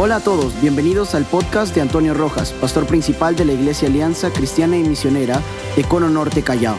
[0.00, 4.30] Hola a todos, bienvenidos al podcast de Antonio Rojas, pastor principal de la Iglesia Alianza
[4.30, 5.42] Cristiana y Misionera
[5.74, 6.76] de Cono Norte Callao.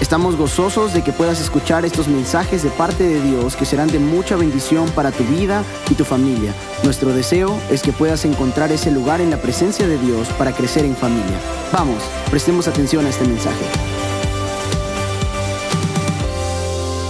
[0.00, 3.98] Estamos gozosos de que puedas escuchar estos mensajes de parte de Dios que serán de
[3.98, 6.54] mucha bendición para tu vida y tu familia.
[6.82, 10.86] Nuestro deseo es que puedas encontrar ese lugar en la presencia de Dios para crecer
[10.86, 11.38] en familia.
[11.70, 13.66] Vamos, prestemos atención a este mensaje.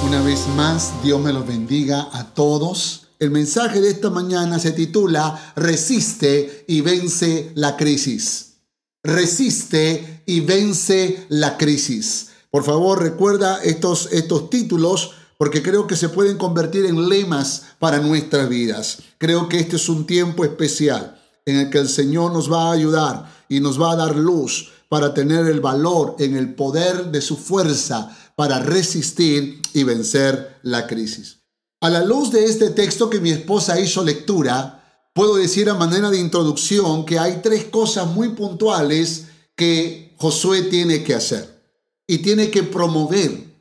[0.04, 3.03] Una vez más, Dios me los bendiga a todos.
[3.18, 8.56] El mensaje de esta mañana se titula Resiste y vence la crisis.
[9.02, 12.28] Resiste y vence la crisis.
[12.50, 17.98] Por favor, recuerda estos, estos títulos porque creo que se pueden convertir en lemas para
[17.98, 18.98] nuestras vidas.
[19.18, 22.72] Creo que este es un tiempo especial en el que el Señor nos va a
[22.72, 27.20] ayudar y nos va a dar luz para tener el valor en el poder de
[27.20, 31.43] su fuerza para resistir y vencer la crisis.
[31.84, 36.08] A la luz de este texto que mi esposa hizo lectura, puedo decir a manera
[36.08, 41.62] de introducción que hay tres cosas muy puntuales que Josué tiene que hacer
[42.06, 43.54] y tiene que promover.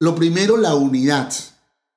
[0.00, 1.32] Lo primero, la unidad.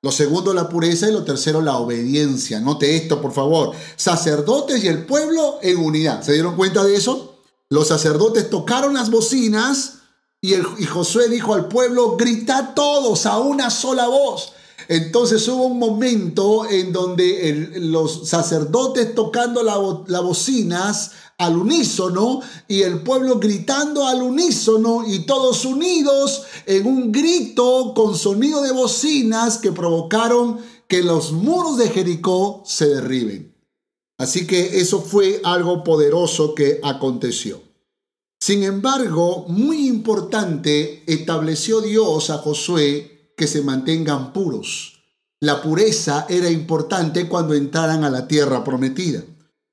[0.03, 1.09] Lo segundo, la pureza.
[1.09, 2.59] Y lo tercero, la obediencia.
[2.59, 3.71] Note esto, por favor.
[3.95, 6.21] Sacerdotes y el pueblo en unidad.
[6.21, 7.39] ¿Se dieron cuenta de eso?
[7.69, 10.01] Los sacerdotes tocaron las bocinas
[10.39, 10.53] y,
[10.85, 14.53] Josué dijo al pueblo, grita todos a una sola voz.
[14.87, 23.01] Entonces hubo un momento en donde los sacerdotes tocando las bocinas al unísono y el
[23.01, 29.71] pueblo gritando al unísono y todos unidos en un grito con sonido de bocinas que
[29.71, 33.53] provocaron que los muros de Jericó se derriben.
[34.17, 37.61] Así que eso fue algo poderoso que aconteció.
[38.39, 43.12] Sin embargo, muy importante, estableció Dios a Josué
[43.43, 44.93] que se mantengan puros.
[45.41, 49.21] La pureza era importante cuando entraran a la tierra prometida.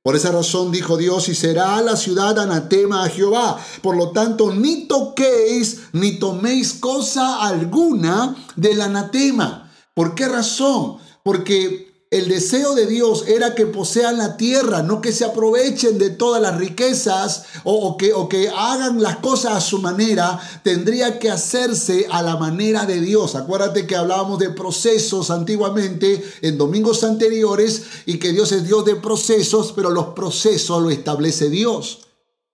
[0.02, 3.64] Por esa razón dijo Dios, y será la ciudad anatema a Jehová.
[3.81, 9.70] Por lo tanto, ni toquéis ni toméis cosa alguna del anatema.
[9.94, 10.97] ¿Por qué razón?
[11.22, 16.10] Porque el deseo de Dios era que posean la tierra, no que se aprovechen de
[16.10, 20.41] todas las riquezas o, que, que, hagan las cosas a su manera.
[20.65, 23.37] Tendría que hacerse a la manera de Dios.
[23.37, 28.97] Acuérdate que hablábamos de procesos antiguamente en domingos anteriores y que Dios es Dios de
[28.97, 32.00] procesos, pero los procesos lo establece Dios.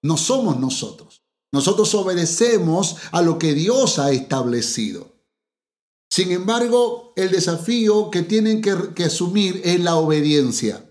[0.02, 1.22] No somos nosotros.
[1.50, 5.15] Nosotros obedecemos a lo que Dios ha establecido.
[6.08, 10.82] Sin embargo, el desafío que tienen que, asumir es la obediencia.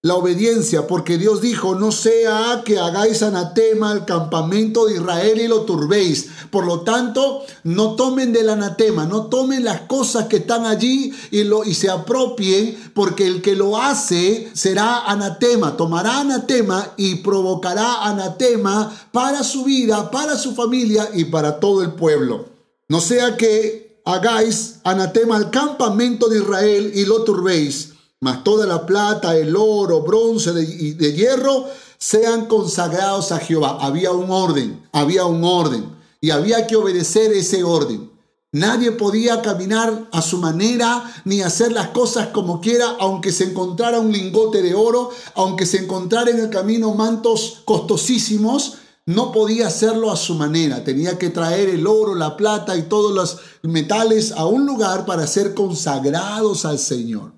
[0.00, 5.48] La obediencia, porque Dios dijo, no sea que hagáis anatema al campamento de Israel y
[5.48, 6.28] lo turbéis.
[6.50, 11.44] Por lo tanto, no tomen del anatema, no tomen las cosas que están allí y,
[11.44, 18.04] lo, y se apropien, porque el que lo hace será anatema, tomará anatema y provocará
[18.04, 22.50] anatema para su vida, para su familia y para todo el pueblo.
[22.88, 28.86] No sea que hagáis anatema al campamento de Israel y lo turbéis, mas toda la
[28.86, 31.66] plata, el oro, bronce y de, hierro
[31.98, 33.78] sean consagrados a Jehová.
[33.80, 38.10] Había un orden, había un orden y había que obedecer ese orden.
[38.52, 43.98] Nadie podía caminar a su manera ni hacer las cosas como quiera, aunque se encontrara
[43.98, 48.74] un lingote de oro, aunque se encontrara en el camino mantos costosísimos,
[49.06, 53.12] no podía hacerlo a su manera, tenía que traer el oro, la plata y todos
[53.12, 57.32] los metales a un lugar para ser consagrados al Señor.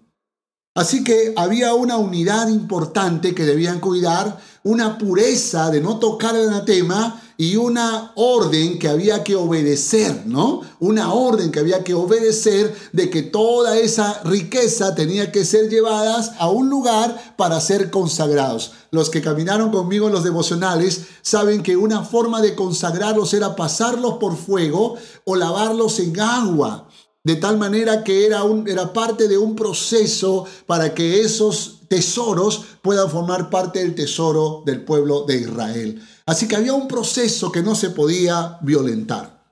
[0.76, 6.48] Así que había una unidad importante que debían cuidar, una pureza de no tocar el
[6.48, 10.62] anatema y una orden que había que obedecer, ¿no?
[10.80, 16.32] Una orden que había que obedecer de que toda esa riqueza tenía que ser llevadas
[16.38, 18.72] a un lugar para ser consagrados.
[18.90, 24.14] Los que caminaron conmigo en los devocionales saben que una forma de consagrarlos era pasarlos
[24.14, 26.88] por fuego o lavarlos en agua
[27.26, 32.64] de tal manera que era, un, era parte de un proceso para que esos tesoros
[32.82, 36.02] puedan formar parte del tesoro del pueblo de Israel.
[36.26, 39.44] Así que había un proceso que no se podía violentar.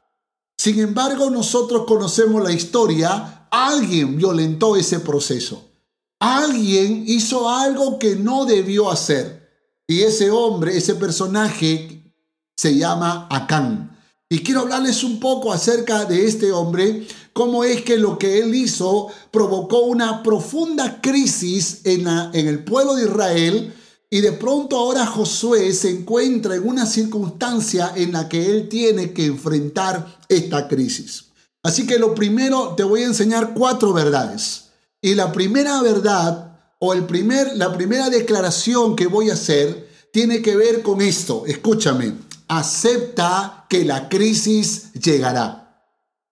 [0.57, 5.71] Sin embargo, nosotros conocemos la historia, alguien violentó ese proceso.
[6.19, 9.45] Alguien hizo algo que no debió hacer.
[9.87, 12.13] Y ese hombre, ese personaje,
[12.57, 13.94] se llama Acán.
[14.35, 18.53] Y quiero hablarles un poco acerca de este hombre, cómo es que lo que él
[18.53, 23.73] hizo provocó una profunda crisis en, en el pueblo de Israel
[24.11, 29.13] y de pronto ahora Josué se encuentra en una circunstancia en la que él tiene
[29.13, 31.27] que enfrentar esta crisis.
[31.63, 34.65] Así que lo primero te voy a enseñar cuatro verdades.
[35.01, 40.43] Y la primera verdad o el primer, la primera declaración que voy a hacer tiene
[40.43, 41.45] que ver con esto.
[41.47, 42.15] Escúchame,
[42.49, 45.83] acepta que la crisis llegará.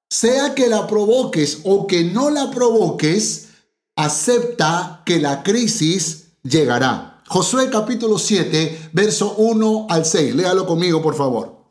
[0.09, 3.49] Sea que la provoques o que no la provoques,
[3.97, 7.21] acepta que la crisis llegará.
[7.27, 10.37] Josué capítulo 7, verso 1 al 6.
[10.37, 11.62] Léalo conmigo, por favor.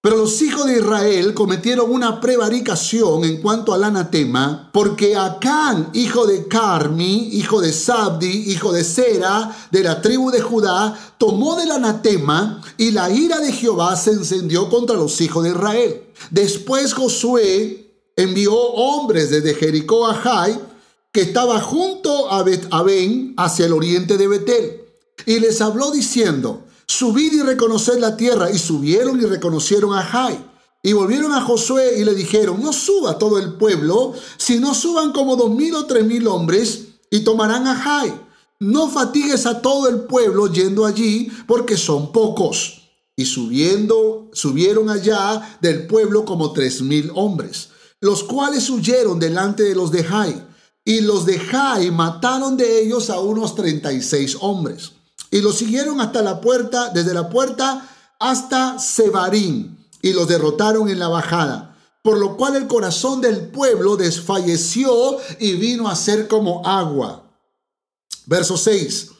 [0.00, 6.24] Pero los hijos de Israel cometieron una prevaricación en cuanto al anatema, porque Acán, hijo
[6.24, 11.72] de Carmi, hijo de Sabdi, hijo de Sera, de la tribu de Judá, tomó del
[11.72, 16.04] anatema y la ira de Jehová se encendió contra los hijos de Israel.
[16.30, 20.60] Después Josué envió hombres desde Jericó a Jai,
[21.10, 24.80] que estaba junto a Bet -Aben, hacia el oriente de Betel,
[25.26, 28.50] y les habló diciendo, subid y reconoced la tierra.
[28.50, 30.44] Y subieron y reconocieron a Jai.
[30.82, 35.36] Y volvieron a Josué y le dijeron, no suba todo el pueblo, sino suban como
[35.36, 38.14] dos mil o tres mil hombres y tomarán a Jai.
[38.60, 42.82] No fatigues a todo el pueblo yendo allí, porque son pocos.
[43.16, 47.70] Y subiendo, subieron allá del pueblo como tres mil hombres,
[48.00, 50.44] los cuales huyeron delante de los de Jai.
[50.84, 54.92] Y los de Jai mataron de ellos a unos treinta y seis hombres.
[55.30, 57.88] Y los siguieron hasta la puerta, desde la puerta
[58.18, 61.76] hasta Sebarín, y los derrotaron en la bajada.
[62.02, 67.24] Por lo cual el corazón del pueblo desfalleció y vino a ser como agua.
[68.26, 69.10] Verso 6.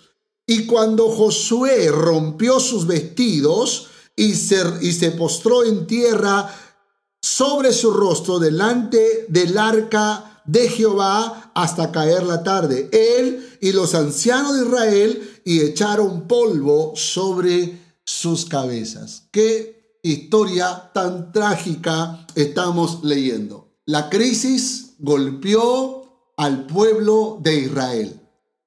[0.47, 6.55] Y cuando Josué rompió sus vestidos y se, y se postró en tierra
[7.21, 13.97] sobre su rostro delante del arca de Jehová hasta caer la tarde, él y los
[13.97, 19.25] ancianos de Israel y echaron polvo sobre sus cabezas.
[19.33, 23.75] Qué historia tan trágica estamos leyendo.
[23.87, 28.18] La crisis golpeó al pueblo de Israel.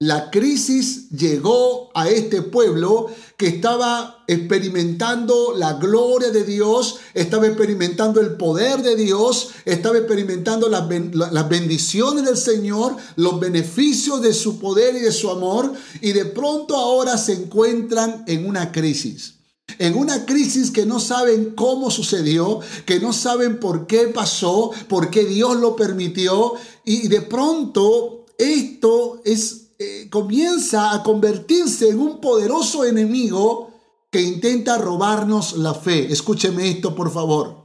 [0.02, 3.06] La crisis llegó a este pueblo
[3.38, 10.70] que estaba experimentando la gloria de Dios, estaba experimentando el poder de Dios, estaba experimentando
[10.70, 15.72] las, bendiciones del Señor, los beneficios de su poder y de su amor,
[16.02, 19.36] y de pronto ahora se encuentran en una crisis.
[19.78, 25.12] En una crisis que no saben cómo sucedió, que no saben por qué pasó, por
[25.12, 32.22] qué Dios lo permitió, y de pronto esto es eh, comienza a convertirse en un
[32.22, 33.72] poderoso enemigo
[34.12, 36.12] que intenta robarnos la fe.
[36.12, 37.62] Escúcheme esto, por favor.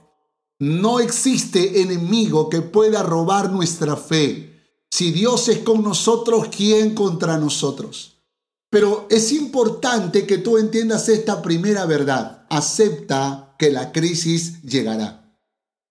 [0.58, 4.56] No existe enemigo que pueda robar nuestra fe.
[4.90, 8.22] Si Dios es con nosotros, ¿quién contra nosotros?
[8.70, 12.46] Pero es importante que tú entiendas esta primera verdad.
[12.48, 15.38] Acepta que la crisis llegará.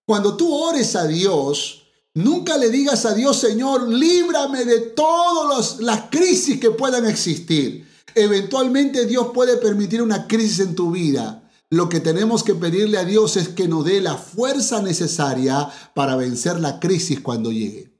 [0.07, 1.84] Cuando tú ores a Dios,
[2.15, 7.85] Nunca le digas a Dios, Señor, líbrame de todas las crisis que puedan existir.
[8.15, 11.43] Eventualmente Dios puede permitir una crisis en tu vida.
[11.69, 16.15] Lo que tenemos que pedirle a Dios es que nos dé la fuerza necesaria para
[16.15, 17.91] vencer la crisis cuando llegue.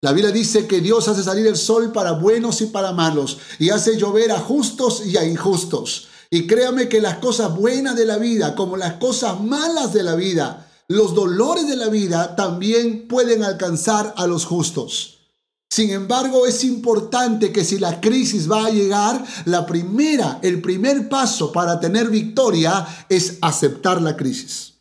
[0.00, 3.68] La Biblia dice que Dios hace salir el sol para buenos y para malos y
[3.68, 6.08] hace llover a justos y a injustos.
[6.30, 10.14] Y créame que las cosas buenas de la vida como las cosas malas de la
[10.14, 15.14] vida los dolores de la vida también pueden alcanzar a los justos.
[15.70, 21.08] Sin embargo, es importante que si la crisis va a llegar, la primera, el primer
[21.08, 24.74] paso para tener victoria es aceptar la crisis.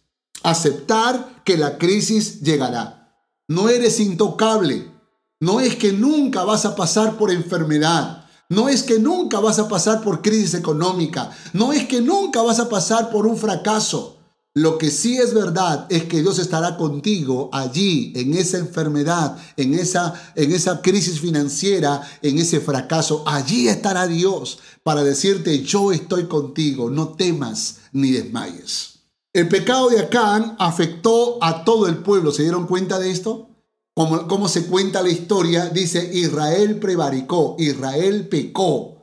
[0.43, 3.17] Aceptar que la crisis llegará.
[3.48, 4.91] No eres intocable.
[5.39, 8.25] No es que nunca vas a pasar por enfermedad.
[8.50, 11.31] No es que nunca vas a pasar por crisis económica.
[11.53, 14.17] No es que nunca vas a pasar por un fracaso.
[14.55, 19.74] Lo que sí es verdad es que Dios estará contigo allí, en esa enfermedad, en
[19.74, 23.24] esa, en esa crisis financiera, en ese fracaso.
[23.25, 29.00] Allí estará Dios para decirte, yo estoy contigo, no temas ni desmayes.
[29.33, 32.31] El pecado de Acán afectó a todo el pueblo.
[32.31, 33.50] ¿Se dieron cuenta de esto?
[33.95, 38.98] Como, como se cuenta la historia, dice, Israel prevaricó, Israel pecó.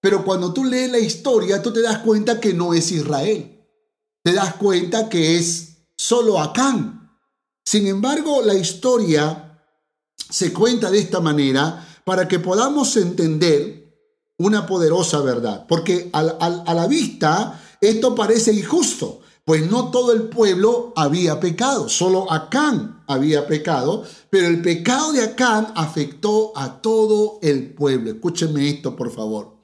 [0.00, 3.57] Pero cuando tú lees la historia, tú te das cuenta que no es Israel
[4.28, 7.16] te das cuenta que es solo Acán.
[7.64, 9.58] Sin embargo, la historia
[10.28, 13.90] se cuenta de esta manera para que podamos entender
[14.36, 15.64] una poderosa verdad.
[15.66, 16.22] Porque a,
[16.74, 23.46] la vista esto parece injusto, pues no todo el pueblo había pecado, solo Acán había
[23.46, 28.10] pecado, pero el pecado de Acán afectó a todo el pueblo.
[28.10, 29.56] Escúcheme esto, por favor.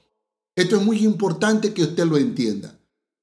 [0.56, 2.73] Esto es muy importante que usted lo entienda.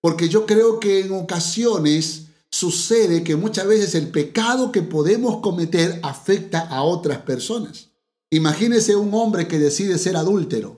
[0.01, 5.99] Porque yo creo que en ocasiones sucede que muchas veces el pecado que podemos cometer
[6.03, 7.89] afecta a otras personas.
[8.29, 10.77] Imagínese un hombre que decide ser adúltero.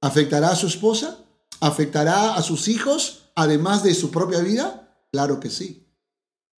[0.00, 1.18] ¿Afectará a su esposa?
[1.60, 4.96] ¿Afectará a sus hijos, además de su propia vida?
[5.12, 5.86] Claro que sí.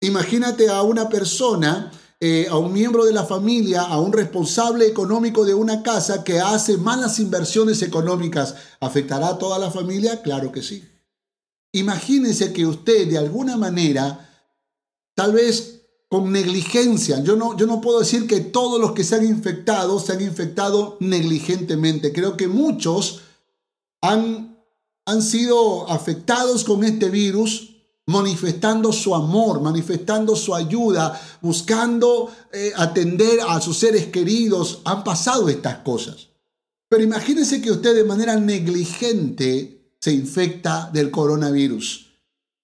[0.02, 5.46] Imagínate a una persona, eh, a un miembro de la familia, a un responsable económico
[5.46, 8.56] de una casa que hace malas inversiones económicas.
[8.80, 10.22] ¿Afectará a toda la familia?
[10.22, 10.84] Claro que sí.
[11.74, 14.30] Imagínese que usted de alguna manera,
[15.16, 19.16] tal vez con negligencia, yo no, yo no puedo decir que todos los que se
[19.16, 22.12] han infectado se han infectado negligentemente.
[22.12, 23.22] Creo que muchos
[24.02, 24.52] han
[25.06, 27.70] han sido afectados con este virus
[28.08, 34.82] manifestando su amor, manifestando su ayuda, buscando eh, atender a sus seres queridos.
[34.86, 36.30] Han pasado estas cosas.
[36.90, 42.08] Pero imagínense que usted de manera negligente se infecta del coronavirus.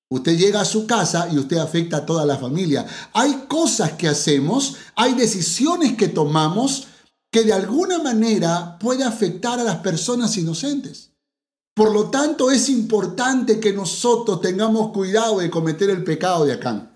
[0.10, 2.86] Usted llega a su casa y usted afecta a toda la familia.
[3.14, 6.88] Hay cosas que hacemos, hay decisiones que tomamos
[7.30, 11.12] que de alguna manera puede afectar a las personas inocentes.
[11.76, 16.92] Por lo tanto, es importante que nosotros tengamos cuidado de cometer el pecado de Acán.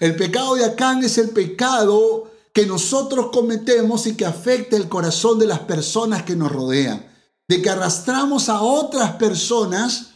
[0.00, 5.38] El pecado de Acán es el pecado que nosotros cometemos y que afecta el corazón
[5.38, 7.07] de las personas que nos rodean.
[7.48, 10.10] De que arrastramos a otras personas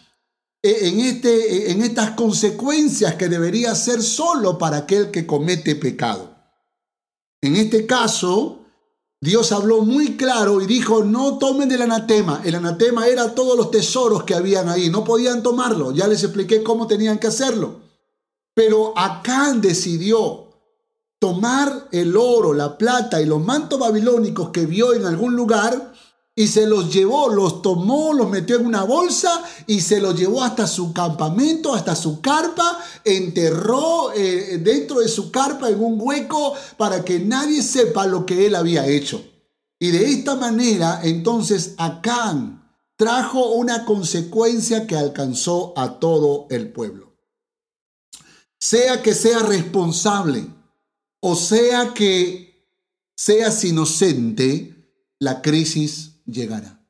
[0.63, 6.37] eh, en, este, en estas consecuencias que debería ser solo para aquel que comete pecado.
[7.41, 8.61] En este caso,
[9.21, 12.43] Dios habló muy claro y dijo, no tomen del anatema.
[12.45, 14.91] El anatema era todos los tesoros que habían ahí.
[14.91, 15.93] No podían tomarlo.
[15.93, 17.81] Ya les expliqué cómo tenían que hacerlo.
[18.55, 20.49] Pero Acán decidió
[21.21, 25.92] tomar el oro, la plata y los mantos babilónicos que vio en algún lugar
[26.35, 30.43] y se los llevó, los tomó, los metió en una bolsa y se los llevó
[30.43, 36.55] hasta su campamento, hasta su carpa, enterró eh, dentro de su carpa en un hueco
[36.79, 39.23] para que nadie sepa lo que él había hecho.
[39.79, 42.63] Y de esta manera, entonces, Acán
[42.97, 47.13] trajo una consecuencia que alcanzó a todo el pueblo.
[48.59, 50.47] Sea que sea responsable
[51.25, 52.67] o sea que
[53.17, 54.75] seas inocente,
[55.21, 56.83] la crisis llegará.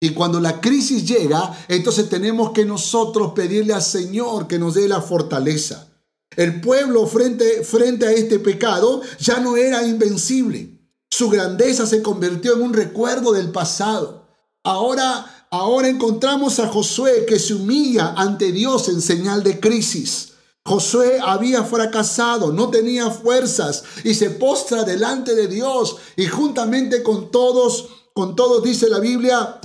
[0.00, 4.88] Y cuando la crisis llega, entonces tenemos que nosotros pedirle al Señor que nos dé
[4.88, 5.92] la fortaleza.
[6.36, 10.80] El pueblo frente, frente a este pecado ya no era invencible.
[11.08, 14.26] Su grandeza se convirtió en un recuerdo del pasado.
[14.64, 20.32] Ahora, ahora encontramos a Josué que se humilla ante Dios en señal de crisis.
[20.64, 27.30] Josué había fracasado, no tenía fuerzas y se postra delante de Dios y juntamente con
[27.30, 29.60] todos con todos, dice la Biblia,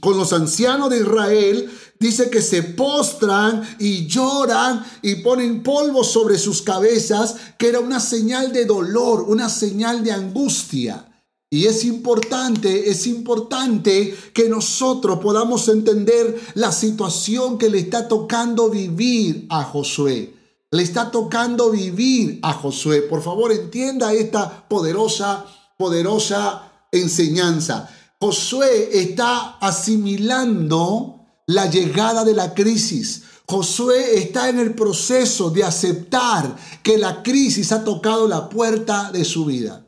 [0.00, 6.38] con los ancianos de Israel, dice que se postran y lloran y ponen polvo sobre
[6.38, 11.08] sus cabezas, que era una señal de dolor, una señal de angustia.
[11.50, 18.70] Y es importante, es importante que nosotros podamos entender la situación que le está tocando
[18.70, 20.34] vivir a Josué.
[20.70, 23.02] Le está tocando vivir a Josué.
[23.02, 25.44] Por favor, entienda esta poderosa,
[25.76, 27.88] poderosa enseñanza.
[28.20, 33.24] Josué está asimilando la llegada de la crisis.
[33.46, 39.24] Josué está en el proceso de aceptar que la crisis ha tocado la puerta de
[39.24, 39.86] su vida.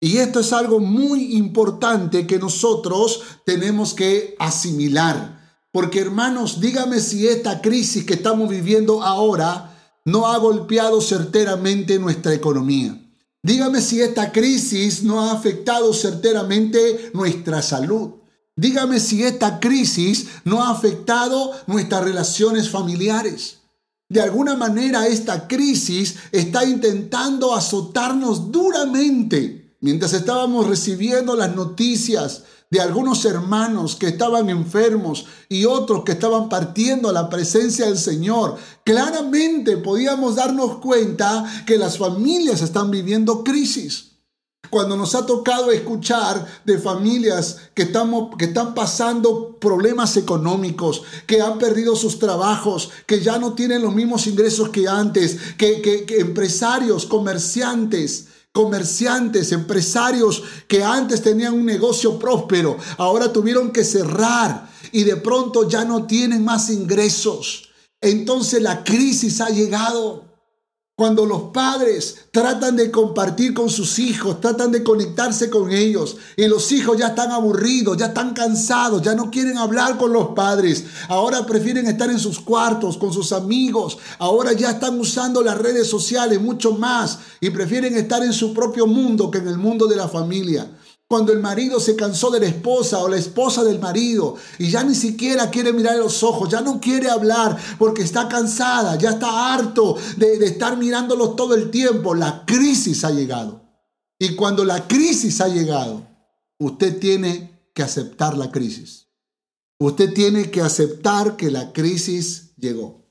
[0.00, 5.40] Y esto es algo muy importante que nosotros tenemos que asimilar.
[5.72, 9.74] Porque hermanos, dígame si esta crisis que estamos viviendo ahora
[10.04, 13.03] no ha golpeado certeramente nuestra economía.
[13.44, 18.12] Dígame si esta crisis no ha afectado certeramente nuestra salud.
[18.56, 23.58] Dígame si esta crisis no ha afectado nuestras relaciones familiares.
[24.08, 29.76] De alguna manera esta crisis está intentando azotarnos duramente.
[29.82, 32.44] Mientras estábamos recibiendo las noticias
[32.74, 37.96] de algunos hermanos que estaban enfermos y otros que estaban partiendo a la presencia del
[37.96, 44.16] Señor, claramente podíamos darnos cuenta que las familias están viviendo crisis.
[44.70, 51.40] Cuando nos ha tocado escuchar de familias que, estamos, que están pasando problemas económicos, que
[51.40, 56.18] han perdido sus trabajos, que ya no tienen los mismos ingresos que antes, que, que
[56.18, 65.02] empresarios, comerciantes, comerciantes, empresarios que antes tenían un negocio próspero, ahora tuvieron que cerrar y
[65.02, 67.70] de pronto ya no tienen más ingresos.
[68.00, 70.33] Entonces la crisis ha llegado.
[70.96, 76.46] Cuando los padres tratan de compartir con sus hijos, tratan de conectarse con ellos y
[76.46, 80.84] los hijos ya están aburridos, ya están cansados, ya no quieren hablar con los padres,
[81.08, 85.88] ahora prefieren estar en sus cuartos con sus amigos, ahora ya están usando las redes
[85.88, 89.96] sociales mucho más y prefieren estar en su propio mundo que en el mundo de
[89.96, 90.68] la familia.
[91.14, 94.82] Cuando el marido se cansó de la esposa o la esposa del marido y ya
[94.82, 99.54] ni siquiera quiere mirar los ojos, ya no quiere hablar porque está cansada, ya está
[99.54, 103.62] harto de, estar mirándolos todo el tiempo, la crisis ha llegado.
[104.18, 106.04] Y cuando la crisis ha llegado,
[106.58, 109.06] usted tiene que aceptar la crisis.
[109.78, 113.06] Usted tiene que aceptar que la crisis llegó.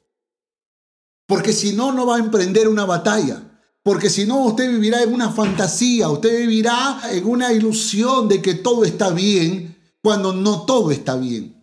[1.25, 3.52] Porque si no, no va a emprender una batalla.
[3.83, 8.55] Porque si no, usted vivirá en una fantasía, usted vivirá en una ilusión de que
[8.55, 11.61] todo está bien cuando no todo está bien.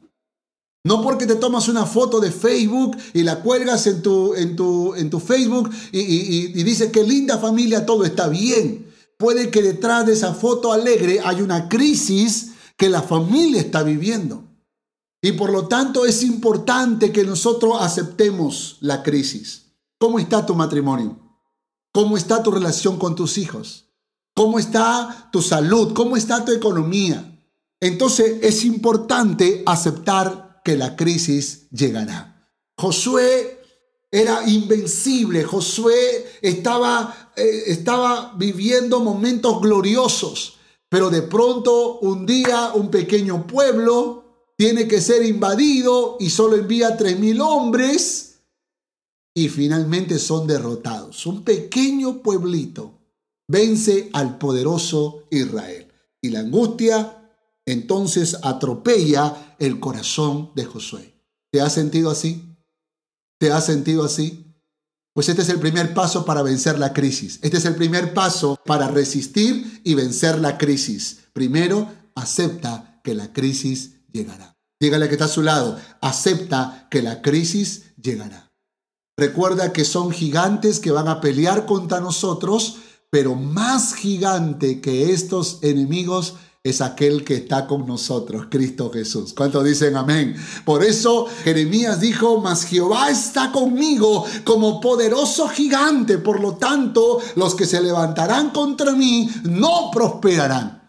[0.85, 4.95] No porque te tomas una foto de Facebook y la cuelgas en tu, en tu,
[4.95, 8.87] en tu Facebook y, y, y dices que linda familia, todo está bien.
[9.19, 14.45] Puede que detrás de esa foto alegre hay una crisis que la familia está viviendo.
[15.23, 19.67] Y por lo tanto es importante que nosotros aceptemos la crisis.
[19.99, 21.30] ¿Cómo está tu matrimonio?
[21.93, 23.87] ¿Cómo está tu relación con tus hijos?
[24.35, 25.93] ¿Cómo está tu salud?
[25.93, 27.27] ¿Cómo está tu economía?
[27.81, 32.49] Entonces es importante aceptar que la crisis llegará.
[32.77, 33.61] Josué
[34.11, 35.45] era invencible.
[35.45, 40.59] Josué estaba, eh, estaba viviendo momentos gloriosos.
[40.89, 44.25] Pero de pronto un día un pequeño pueblo
[44.57, 48.30] tiene que ser invadido y solo envía tres mil hombres
[49.35, 51.27] y finalmente son derrotados.
[51.27, 52.99] Un pequeño pueblito
[53.49, 55.89] vence al poderoso Israel.
[56.23, 57.33] Y la angustia
[57.67, 61.15] entonces atropella el corazón de Josué.
[61.53, 62.57] ¿Te has sentido así?
[63.39, 64.47] ¿Te has sentido así?
[65.15, 67.39] Pues este es el primer paso para vencer la crisis.
[67.43, 71.21] Este es el primer paso para resistir y vencer la crisis.
[71.33, 74.57] Primero, acepta que la crisis llegará.
[74.81, 75.79] Dígale que está a su lado.
[76.01, 78.50] Acepta que la crisis llegará.
[79.21, 82.77] Recuerda que son gigantes que van a pelear contra nosotros,
[83.11, 89.35] pero más gigante que estos enemigos es aquel que está con nosotros, Cristo Jesús.
[89.35, 90.37] ¿Cuántos dicen amén?
[90.65, 97.55] Por eso Jeremías dijo, mas Jehová está conmigo como poderoso gigante, por lo tanto los
[97.55, 100.83] que se levantarán contra mí no prosperarán,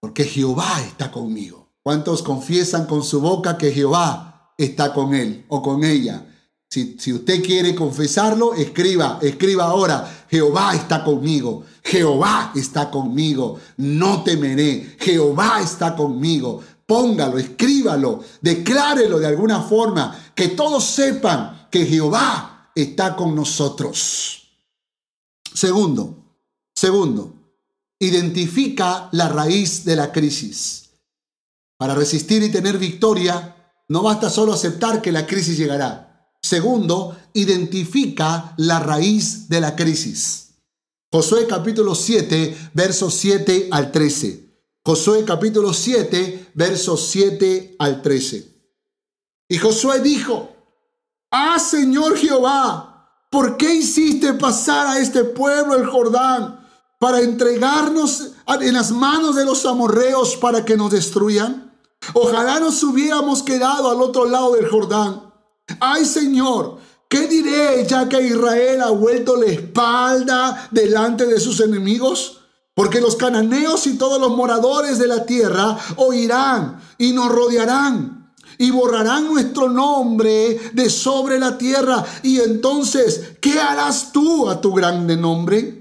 [0.00, 1.70] porque Jehová está conmigo.
[1.84, 6.26] ¿Cuántos confiesan con su boca que Jehová está con él o con ella?
[6.72, 14.96] Si, usted quiere confesarlo, escriba, escriba ahora, Jehová está conmigo, Jehová está conmigo, no temeré,
[15.00, 16.62] Jehová está conmigo.
[16.86, 24.52] Póngalo, escríbalo, declárelo de alguna forma, que todos sepan que Jehová está con nosotros.
[25.52, 26.22] Segundo,
[26.72, 27.34] segundo,
[27.98, 30.90] identifica la raíz de la crisis.
[31.76, 33.56] Para resistir y tener victoria,
[33.88, 36.09] no basta solo aceptar que la crisis llegará
[36.42, 40.54] Segundo, identifica la raíz de la crisis.
[41.12, 44.48] Josué capítulo 7, versos 7 al 13.
[44.84, 48.48] Josué capítulo 7, versos 7 al 13.
[49.48, 50.48] Y Josué dijo,
[51.30, 56.66] Ah, Señor Jehová, ¿por qué hiciste pasar a este pueblo el Jordán
[56.98, 61.78] para entregarnos en las manos de los amorreos para que nos destruyan?
[62.14, 65.29] Ojalá nos hubiéramos quedado al otro lado del Jordán
[65.78, 66.78] Ay Señor,
[67.08, 72.40] ¿qué diré ya que Israel ha vuelto la espalda delante de sus enemigos?
[72.74, 78.20] Porque los cananeos y todos los moradores de la tierra oirán y nos rodearán
[78.60, 82.04] y borrarán nuestro nombre de sobre la tierra.
[82.22, 85.80] Y entonces, ¿qué harás tú a tu grande nombre?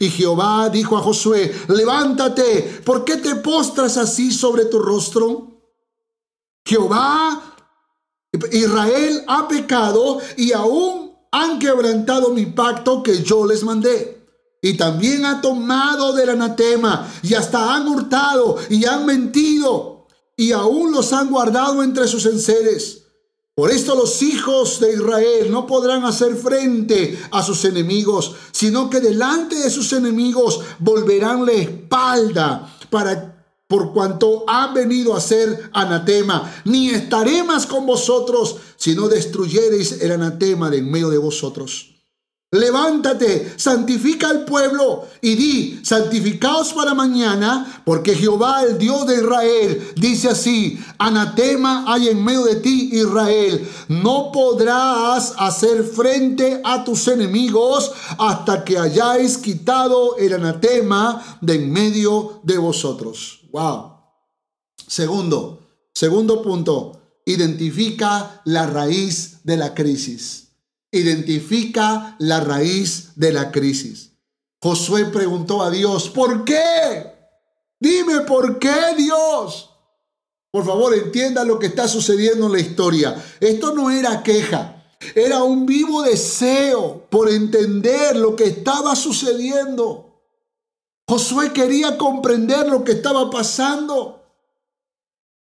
[0.00, 5.52] Y Jehová dijo a Josué, levántate, ¿por qué te postras así sobre tu rostro?
[6.64, 7.51] Jehová
[8.52, 14.22] Israel ha pecado y aún han quebrantado mi pacto que yo les mandé.
[14.60, 20.92] Y también ha tomado del anatema y hasta han hurtado y han mentido y aún
[20.92, 23.02] los han guardado entre sus enseres.
[23.54, 29.00] Por esto los hijos de Israel no podrán hacer frente a sus enemigos, sino que
[29.00, 33.31] delante de sus enemigos volverán la espalda para
[33.72, 40.02] por cuanto han venido a ser anatema, ni estaré más con vosotros, si no destruyereis
[40.02, 41.88] el anatema de en medio de vosotros.
[42.50, 49.92] Levántate, santifica al pueblo y di, santificaos para mañana, porque Jehová, el Dios de Israel,
[49.96, 57.08] dice así, anatema hay en medio de ti, Israel, no podrás hacer frente a tus
[57.08, 63.41] enemigos hasta que hayáis quitado el anatema de en medio de vosotros.
[63.52, 63.92] Wow.
[64.86, 65.60] Segundo,
[65.94, 70.42] segundo punto, identifica la raíz de la crisis
[70.92, 74.12] identifica la raíz de la crisis.
[74.62, 77.10] Josué preguntó a Dios, ¿por qué?
[77.80, 79.70] Dime por qué Dios.
[80.52, 83.16] Por favor, entienda lo que está sucediendo en la historia.
[83.40, 84.84] Esto no era queja,
[85.14, 90.11] era un vivo deseo por entender lo que estaba sucediendo.
[91.08, 94.22] Josué quería comprender lo que estaba pasando.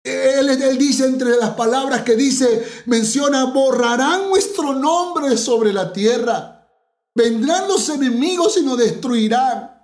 [0.03, 6.67] Él, dice entre las palabras que dice, menciona, borrarán nuestro nombre sobre la tierra.
[7.13, 9.75] Vendrán los enemigos y nos destruirán.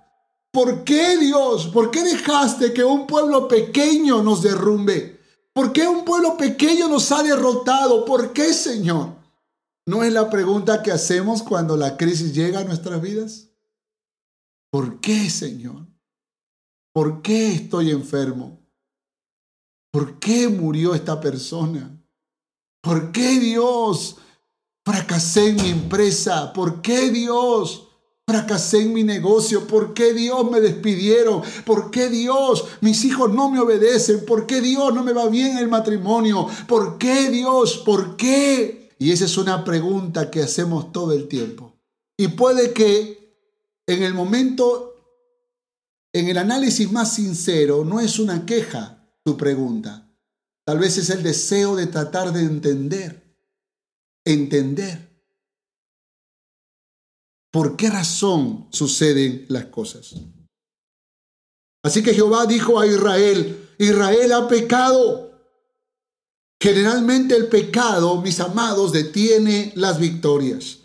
[0.50, 1.66] ¿Por qué Dios?
[1.66, 5.20] ¿Por qué dejaste que un pueblo pequeño nos derrumbe?
[5.52, 8.04] ¿Por qué un pueblo pequeño nos ha derrotado?
[8.04, 9.08] ¿Por qué, Señor?
[9.86, 13.48] ¿No es la pregunta que hacemos cuando la crisis llega a nuestras vidas?
[14.74, 15.86] ¿Por qué, Señor?
[16.92, 18.60] ¿Por qué estoy enfermo?
[19.92, 21.96] ¿Por qué murió esta persona?
[22.82, 24.16] ¿Por qué Dios
[24.84, 26.52] fracasé en mi empresa?
[26.52, 27.86] ¿Por qué Dios
[28.26, 29.64] fracasé en mi negocio?
[29.68, 31.42] ¿Por qué Dios me despidieron?
[31.64, 34.26] ¿Por qué Dios mis hijos no me obedecen?
[34.26, 36.48] ¿Por qué Dios no me va bien el matrimonio?
[36.66, 37.76] ¿Por qué Dios?
[37.76, 38.90] ¿Por qué?
[38.98, 41.78] Y esa es una pregunta que hacemos todo el tiempo.
[42.18, 43.23] Y puede que
[43.86, 44.94] en el momento,
[46.12, 50.10] en el análisis más sincero, no es una queja, tu pregunta.
[50.64, 53.36] Tal vez es el deseo de tratar de entender,
[54.24, 55.14] entender
[57.50, 60.14] por qué razón suceden las cosas.
[61.84, 65.32] Así que Jehová dijo a Israel, Israel ha pecado.
[66.60, 70.83] Generalmente el pecado, mis amados, detiene las victorias.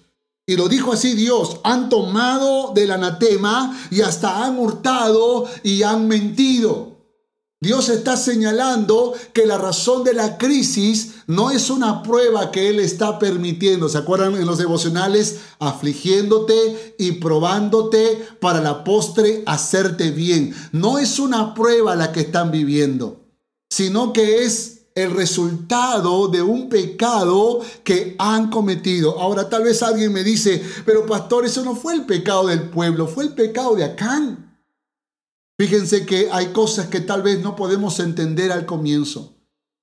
[0.50, 6.08] Y lo dijo así Dios, han tomado del anatema y hasta han hurtado y han
[6.08, 6.98] mentido.
[7.62, 12.80] Dios está señalando que la razón de la crisis no es una prueba que Él
[12.80, 13.90] está permitiendo.
[13.90, 15.38] ¿Se acuerdan en los devocionales?
[15.60, 20.56] Afligiéndote y probándote para la postre hacerte bien.
[20.72, 23.20] No es una prueba la que están viviendo,
[23.70, 29.20] sino que es el resultado de un pecado que han cometido.
[29.20, 33.08] Ahora tal vez alguien me dice, pero pastor, eso no fue el pecado del pueblo,
[33.08, 34.58] fue el pecado de Acán.
[35.58, 39.36] Fíjense que hay cosas que tal vez no podemos entender al comienzo,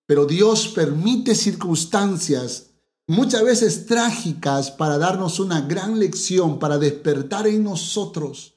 [0.07, 2.70] pero Dios permite circunstancias
[3.07, 8.55] muchas veces trágicas para darnos una gran lección, para despertar en nosotros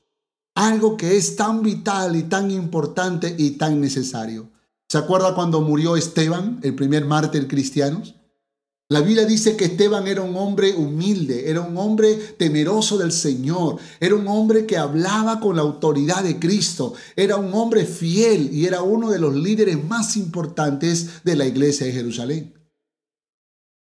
[0.55, 4.49] algo que es tan vital y tan importante y tan necesario.
[4.91, 8.01] ¿Se acuerda cuando murió Esteban, el primer mártir cristiano?
[8.91, 13.77] La Biblia dice que Esteban era un hombre humilde, era un hombre temeroso del Señor,
[13.99, 18.65] era un hombre que hablaba con la autoridad de Cristo, era un hombre fiel y
[18.65, 22.55] era uno de los líderes más importantes de la iglesia de Jerusalén.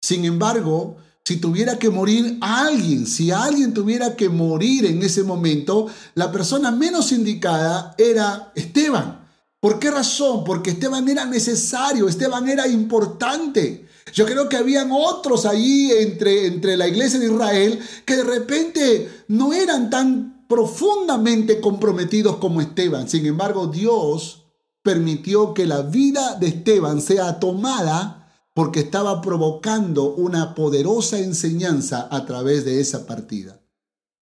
[0.02, 5.86] Sin embargo, si tuviera que morir alguien, si alguien tuviera que morir en ese momento,
[6.14, 9.21] la persona menos indicada era Esteban.
[9.62, 10.42] ¿Por qué razón?
[10.42, 13.86] Porque Esteban era necesario, Esteban era importante.
[14.12, 19.24] Yo creo que habían otros ahí entre, entre la iglesia de Israel que de repente
[19.28, 23.08] no eran tan profundamente comprometidos como Esteban.
[23.08, 24.46] Sin embargo, Dios
[24.82, 32.26] permitió que la vida de Esteban sea tomada porque estaba provocando una poderosa enseñanza a
[32.26, 33.60] través de esa partida.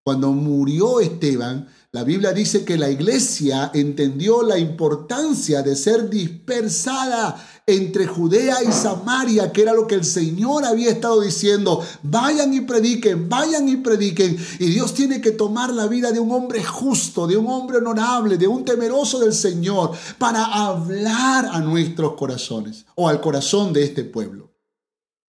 [0.05, 7.45] Cuando murió Esteban, la Biblia dice que la iglesia entendió la importancia de ser dispersada
[7.67, 11.85] entre Judea y Samaria, que era lo que el Señor había estado diciendo.
[12.05, 14.39] Vayan y prediquen, vayan y prediquen.
[14.61, 18.37] Y Dios tiene que tomar la vida de un hombre justo, de un hombre honorable,
[18.37, 24.05] de un temeroso del Señor, para hablar a nuestros corazones o al corazón de este
[24.05, 24.53] pueblo.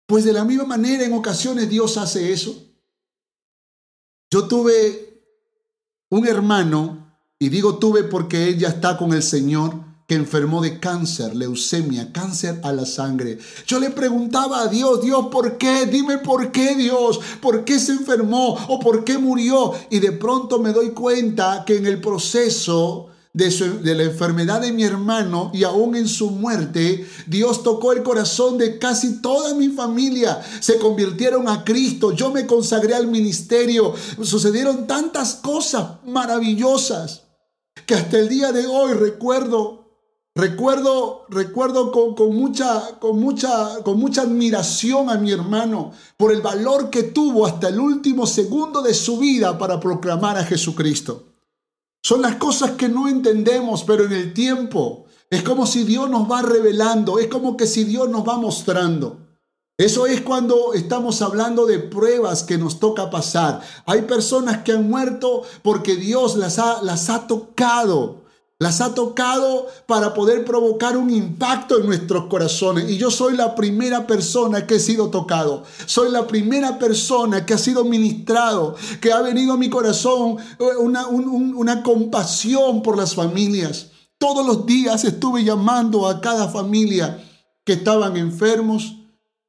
[0.06, 2.54] Pues de la misma manera en ocasiones Dios hace eso.
[4.30, 5.13] Yo tuve
[6.14, 9.74] un hermano, y digo tuve porque ella está con el Señor,
[10.07, 13.38] que enfermó de cáncer, leucemia, cáncer a la sangre.
[13.66, 15.87] Yo le preguntaba a Dios, Dios, ¿por qué?
[15.87, 19.72] Dime por qué, Dios, ¿por qué se enfermó o por qué murió?
[19.90, 24.84] Y de pronto me doy cuenta que en el proceso de, la enfermedad de mi
[24.84, 30.40] hermano y aún en su muerte, Dios tocó el corazón de casi toda mi familia.
[30.60, 32.12] Se convirtieron a Cristo.
[32.12, 33.92] Yo me consagré al ministerio.
[34.22, 37.24] Sucedieron tantas cosas maravillosas
[37.86, 39.82] que hasta el día de hoy recuerdo
[40.36, 46.42] Recuerdo, recuerdo con, con, mucha, con, mucha, con mucha admiración a mi hermano por el
[46.42, 51.33] valor que tuvo hasta el último segundo de su vida para proclamar a Jesucristo.
[52.04, 56.30] Son las cosas que no entendemos, pero en el tiempo es como si Dios nos
[56.30, 59.20] va revelando, es como que si Dios nos va mostrando.
[59.78, 63.62] Eso es cuando estamos hablando de pruebas que nos toca pasar.
[63.86, 68.23] Hay personas que han muerto porque Dios las ha, las ha tocado
[68.58, 72.88] las ha tocado para poder provocar un impacto en nuestros corazones.
[72.88, 75.64] Y yo soy la primera persona que he sido tocado.
[75.86, 80.76] Soy la primera persona que ha sido ministrado, que ha venido a mi corazón eh,
[80.78, 83.88] una, una compasión por las familias.
[84.18, 87.22] Todos los días estuve llamando a cada familia
[87.64, 88.96] que estaban enfermos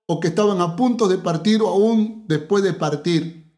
[0.08, 3.54] o que estaban a punto de partir o aún después de partir.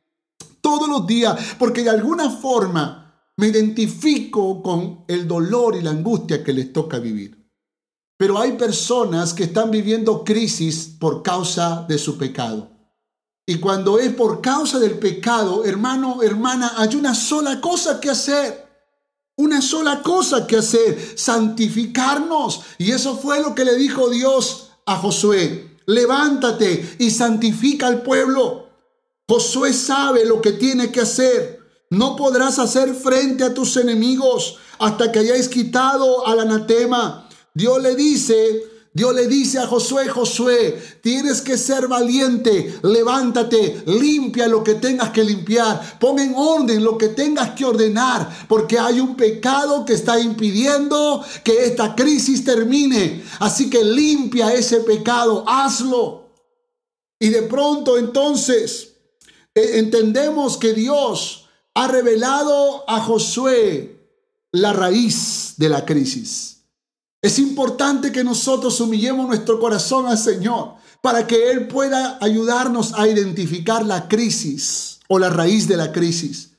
[0.60, 3.07] Todos los días, porque de alguna forma
[3.38, 7.38] me identifico con el dolor y la angustia que les toca vivir.
[8.17, 12.71] Pero hay personas que están viviendo crisis por causa de su pecado.
[13.45, 18.67] Y cuando es por causa del pecado, hermano, hermana, hay una sola cosa que hacer.
[19.38, 22.62] Una sola cosa que hacer, santificarnos.
[22.80, 25.78] Y eso fue lo que le dijo Dios a Josué.
[25.86, 28.67] Levántate y santifica al pueblo.
[29.30, 31.57] Josué sabe lo que tiene que hacer.
[31.89, 37.30] No podrás hacer frente a tus enemigos hasta que hayáis quitado al anatema.
[37.54, 44.47] Dios le dice, Dios le dice a Josué, Josué, tienes que ser valiente, levántate, limpia
[44.47, 49.00] lo que tengas que limpiar, pon en orden lo que tengas que ordenar, porque hay
[49.00, 53.23] un pecado que está impidiendo que esta crisis termine.
[53.39, 56.32] Así que limpia ese pecado, hazlo.
[57.19, 58.95] Y de pronto entonces
[59.56, 61.46] eh, entendemos que Dios
[61.77, 63.99] ha revelado a Josué
[64.51, 66.63] la raíz de la crisis.
[67.21, 73.07] Es importante que nosotros humillemos nuestro corazón al Señor para que Él pueda ayudarnos a
[73.07, 76.53] identificar la crisis o la raíz de la crisis.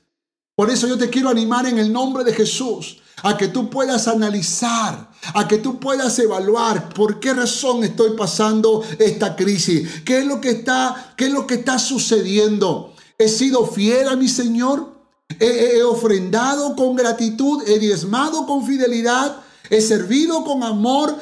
[0.55, 4.07] Por eso yo te quiero animar en el nombre de Jesús a que tú puedas
[4.07, 10.25] analizar, a que tú puedas evaluar por qué razón estoy pasando esta crisis, qué es
[10.25, 12.93] lo que está, qué es lo que está sucediendo.
[13.17, 14.98] ¿He sido fiel a mi Señor?
[15.37, 21.15] He, ofrendado con gratitud, he diezmado con fidelidad, he servido con amor.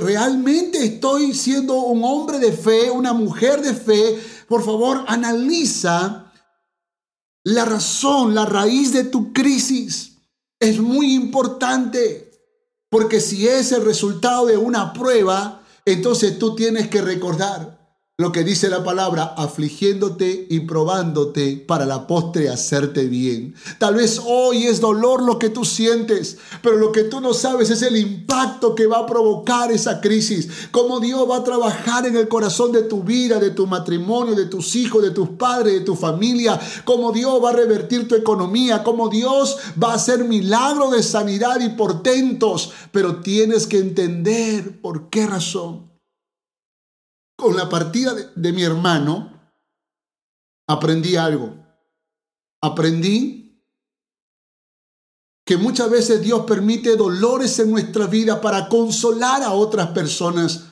[0.00, 4.22] realmente estoy siendo un hombre de fe, una mujer de fe.
[4.46, 6.32] Por favor, analiza
[7.44, 10.18] la razón, la raíz de tu crisis.
[10.60, 12.30] Es muy importante,
[12.90, 17.79] porque si es el resultado de una prueba, entonces tú tienes que recordar
[18.20, 23.54] lo que dice la palabra, afligiéndote y probándote para la postre hacerte bien.
[23.78, 27.70] Tal vez hoy es dolor lo que tú sientes, pero lo que tú no sabes
[27.70, 32.14] es el impacto que va a provocar esa crisis, cómo Dios va a trabajar en
[32.14, 35.80] el corazón de tu vida, de tu matrimonio, de tus hijos, de tus padres, de
[35.80, 40.92] tu familia, cómo Dios va a revertir tu economía, cómo Dios va a hacer milagros
[40.92, 45.89] de sanidad y portentos, pero tienes que entender por qué razón
[47.40, 49.32] con la partida de, mi hermano,
[50.68, 51.56] aprendí algo.
[52.62, 53.64] Aprendí
[55.44, 60.66] que muchas veces Dios permite dolores en nuestra vida para consolar a otras personas.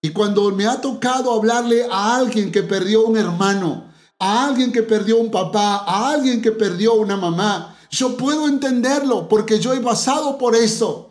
[0.00, 4.82] Y cuando me ha tocado hablarle a alguien que perdió un hermano, a alguien que
[4.82, 9.80] perdió un papá, a alguien que perdió una mamá, yo puedo entenderlo porque yo he
[9.80, 11.10] pasado por eso.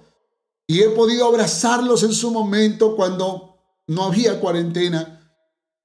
[0.68, 3.55] Y he podido abrazarlos en su momento cuando
[3.88, 5.22] no había cuarentena.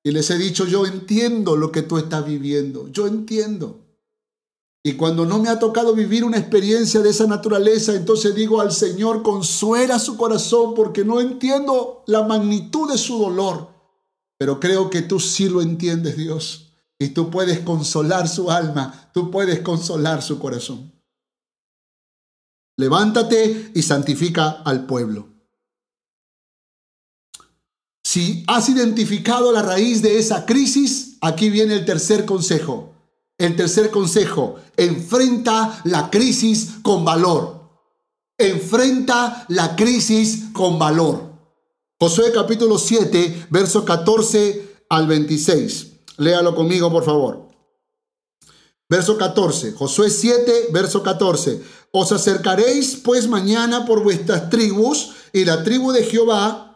[0.03, 3.81] Y les he dicho, yo entiendo lo que tú estás viviendo, yo entiendo.
[4.83, 8.73] Y cuando no me ha tocado vivir una experiencia de esa naturaleza, entonces digo al
[8.73, 13.69] Señor, consuela su corazón porque no entiendo la magnitud de su dolor.
[14.39, 16.73] Pero creo que tú sí lo entiendes, Dios.
[16.99, 20.93] Y tú puedes consolar su alma, tú puedes consolar su corazón.
[22.79, 25.30] Levántate y santifica al pueblo.
[28.13, 32.93] Si has identificado la raíz de esa crisis, aquí viene el tercer consejo.
[33.39, 37.71] El tercer consejo, enfrenta la crisis con valor.
[38.37, 41.23] Enfrenta la crisis con valor.
[42.01, 45.93] Josué capítulo 7, verso 14 al 26.
[46.17, 47.47] Léalo conmigo, por favor.
[48.89, 51.63] Verso 14, Josué 7, verso 14.
[51.93, 56.70] Os acercaréis pues mañana por vuestras tribus y la tribu de Jehová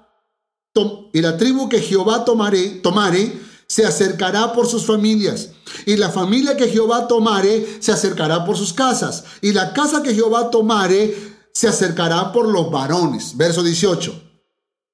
[1.13, 5.51] y la tribu que Jehová tomare, se acercará por sus familias.
[5.87, 9.25] Y la familia que Jehová tomare se acercará por sus casas.
[9.41, 11.17] Y la casa que Jehová tomare
[11.53, 13.37] se acercará por los varones.
[13.37, 14.23] Verso 18.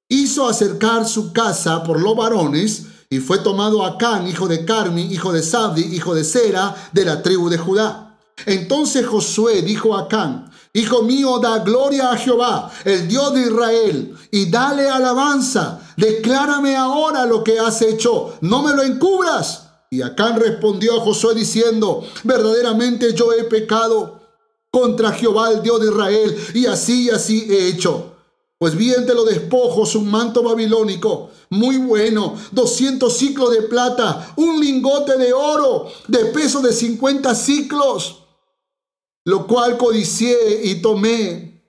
[0.09, 5.33] Hizo acercar su casa por los varones y fue tomado Acán, hijo de Carmi, hijo
[5.33, 8.19] de Sabdi, hijo de Sera, de la tribu de Judá.
[8.47, 14.17] Entonces Josué dijo a Acán, Hijo mío, da gloria a Jehová, el Dios de Israel,
[14.31, 15.81] y dale alabanza.
[15.97, 19.67] Declárame ahora lo que has hecho, no me lo encubras.
[19.91, 24.21] Y Acán respondió a Josué diciendo, verdaderamente yo he pecado
[24.71, 28.13] contra Jehová, el Dios de Israel, y así y así he hecho.
[28.57, 34.61] Pues bien te lo despojos un manto babilónico, muy bueno, 200 ciclos de plata, un
[34.61, 38.20] lingote de oro de peso de 50 ciclos
[39.25, 41.63] lo cual codicié y tomé.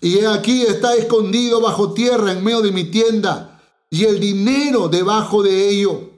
[0.00, 4.88] Y he aquí está escondido bajo tierra en medio de mi tienda, y el dinero
[4.88, 6.10] debajo de ello.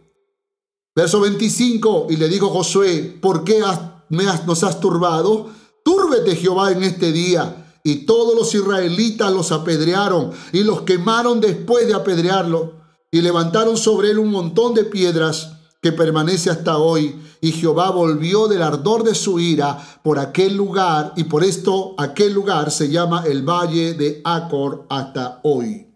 [0.94, 3.62] Verso 25, y le dijo Josué, ¿por qué
[4.08, 5.50] nos has turbado?
[5.84, 7.62] Túrbete Jehová en este día.
[7.84, 12.72] Y todos los israelitas los apedrearon y los quemaron después de apedrearlo.
[13.12, 15.55] Y levantaron sobre él un montón de piedras
[15.86, 17.14] que permanece hasta hoy.
[17.40, 22.32] Y Jehová volvió del ardor de su ira por aquel lugar, y por esto aquel
[22.32, 25.86] lugar se llama el Valle de Acor hasta hoy.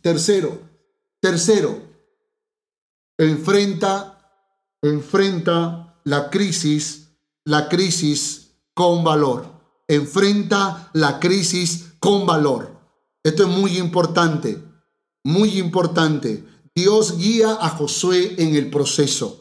[0.00, 0.58] Tercero,
[1.20, 1.80] tercero,
[3.16, 4.18] enfrenta,
[4.82, 7.12] enfrenta la crisis,
[7.44, 9.46] la crisis con valor.
[9.86, 12.72] Enfrenta la crisis con valor.
[13.22, 14.60] Esto es muy importante,
[15.22, 16.51] muy importante.
[16.74, 19.40] Dios guía a Josué en el proceso.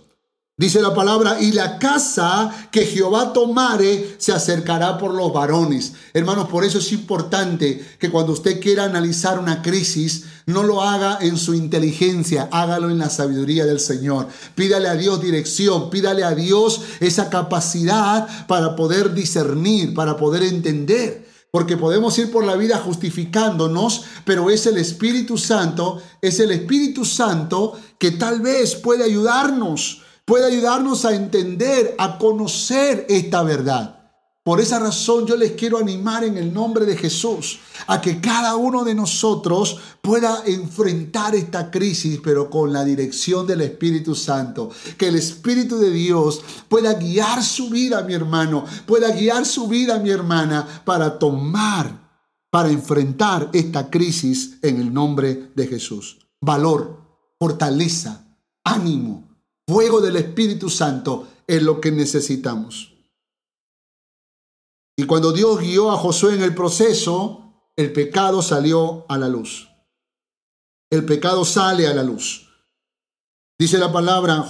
[0.57, 5.93] Dice la palabra, y la casa que Jehová tomare se acercará por los varones.
[6.13, 11.19] Hermanos, por eso es importante que cuando usted quiera analizar una crisis, no lo haga
[11.21, 14.27] en su inteligencia, hágalo en la sabiduría del Señor.
[14.53, 21.30] Pídale a Dios dirección, pídale a Dios esa capacidad para poder discernir, para poder entender.
[21.51, 27.03] Porque podemos ir por la vida justificándonos, pero es el Espíritu Santo, es el Espíritu
[27.03, 34.00] Santo que tal vez puede ayudarnos, puede ayudarnos a entender, a conocer esta verdad.
[34.43, 38.55] Por esa razón yo les quiero animar en el nombre de Jesús a que cada
[38.55, 44.71] uno de nosotros pueda enfrentar esta crisis, pero con la dirección del Espíritu Santo.
[44.97, 49.99] Que el Espíritu de Dios pueda guiar su vida, mi hermano, pueda guiar su vida,
[49.99, 52.09] mi hermana, para tomar,
[52.49, 56.17] para enfrentar esta crisis en el nombre de Jesús.
[56.41, 56.99] Valor,
[57.37, 62.90] fortaleza, ánimo, fuego del Espíritu Santo es lo que necesitamos.
[64.95, 67.41] Y cuando Dios guió a Josué en el proceso,
[67.75, 69.69] el pecado salió a la luz.
[70.89, 72.47] El pecado sale a la luz.
[73.57, 74.45] Dice la palabra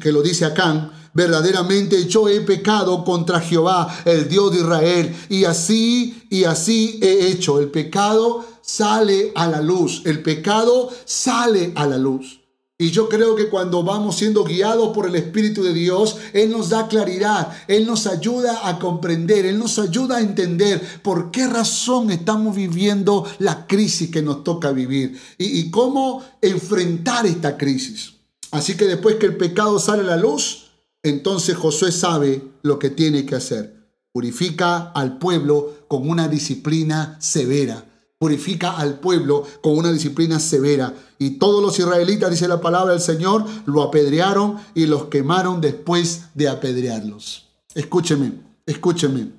[0.00, 5.44] que lo dice Acán, verdaderamente yo he pecado contra Jehová, el Dios de Israel, y
[5.44, 7.60] así y así he hecho.
[7.60, 12.41] El pecado sale a la luz, el pecado sale a la luz.
[12.82, 16.70] Y yo creo que cuando vamos siendo guiados por el Espíritu de Dios, Él nos
[16.70, 22.10] da claridad, Él nos ayuda a comprender, Él nos ayuda a entender por qué razón
[22.10, 28.14] estamos viviendo la crisis que nos toca vivir y, cómo enfrentar esta crisis.
[28.50, 30.72] Así que después que el pecado sale a la luz,
[31.04, 33.76] entonces Josué sabe lo que tiene que hacer.
[34.10, 37.91] Purifica al pueblo con una disciplina severa
[38.22, 40.94] purifica al pueblo con una disciplina severa.
[41.18, 46.26] Y todos los israelitas, dice la palabra del Señor, lo apedrearon y los quemaron después
[46.32, 47.48] de apedrearlos.
[47.74, 49.32] Escúcheme, escúcheme.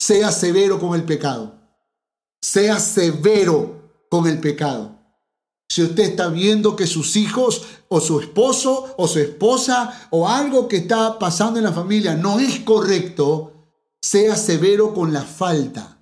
[0.00, 1.54] Sea severo con el pecado.
[2.42, 4.98] Sea severo con el pecado.
[5.68, 10.66] Si usted está viendo que sus hijos o su esposo o su esposa o algo
[10.66, 13.52] que está pasando en la familia no es correcto,
[14.02, 15.98] sea severo con la falta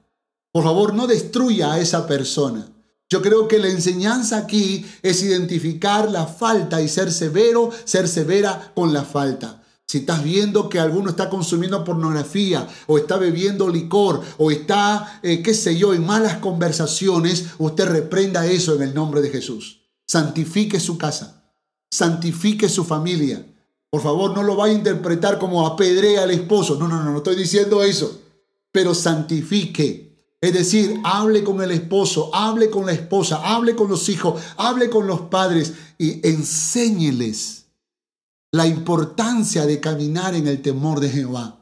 [0.53, 2.69] por favor, no destruya a esa persona.
[3.11, 8.73] Yo creo que la enseñanza aquí es identificar la falta y ser severo, ser severa
[8.75, 9.63] con la falta.
[9.87, 15.43] Si estás viendo que alguno está consumiendo pornografía o está bebiendo licor o está, eh,
[15.43, 19.81] qué sé yo, en malas conversaciones, usted reprenda eso en el nombre de Jesús.
[20.07, 21.51] Santifique su casa,
[21.91, 23.47] santifique su familia.
[23.89, 26.77] Por favor, no lo vaya a interpretar como apedrea al esposo.
[26.79, 28.21] No, no, no, no estoy diciendo eso.
[28.71, 30.08] Pero santifique,
[30.41, 34.89] es decir, hable con el esposo, hable con la esposa, hable con los hijos, hable
[34.89, 37.67] con los padres y enséñeles
[38.53, 41.55] la importancia de caminar en el temor de Jehová.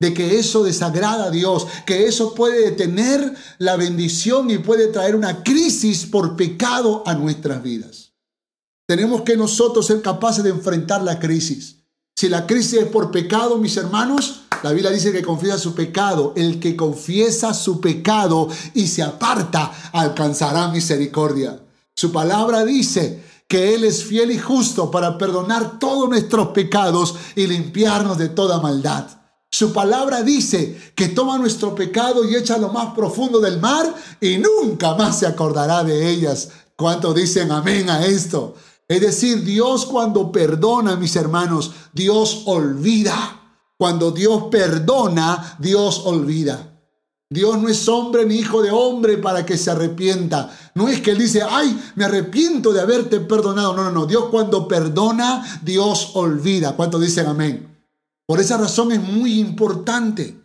[0.00, 5.16] de que eso desagrada a Dios, que eso puede detener la bendición y puede traer
[5.16, 8.12] una crisis por pecado a nuestras vidas.
[8.86, 11.77] Tenemos que nosotros ser capaces de enfrentar la crisis.
[12.18, 16.32] Si la crisis es por pecado, mis hermanos, la Biblia dice que confiesa su pecado.
[16.34, 21.60] El que confiesa su pecado y se aparta alcanzará misericordia.
[21.94, 27.46] Su palabra dice que Él es fiel y justo para perdonar todos nuestros pecados y
[27.46, 29.06] limpiarnos de toda maldad.
[29.48, 34.38] Su palabra dice que toma nuestro pecado y echa lo más profundo del mar y
[34.38, 36.48] nunca más se acordará de ellas.
[36.74, 38.56] ¿Cuántos dicen amén a esto?
[38.88, 43.34] Es decir, Dios cuando perdona, mis hermanos, Dios olvida.
[43.76, 46.74] Cuando Dios perdona, Dios olvida.
[47.30, 50.50] Dios no es hombre ni hijo de hombre para que se arrepienta.
[50.74, 53.74] No es que Él dice, ay, me arrepiento de haberte perdonado.
[53.74, 54.06] No, no, no.
[54.06, 56.74] Dios cuando perdona, Dios olvida.
[56.74, 57.78] ¿Cuántos dicen amén?
[58.26, 60.40] Por esa razón es muy importante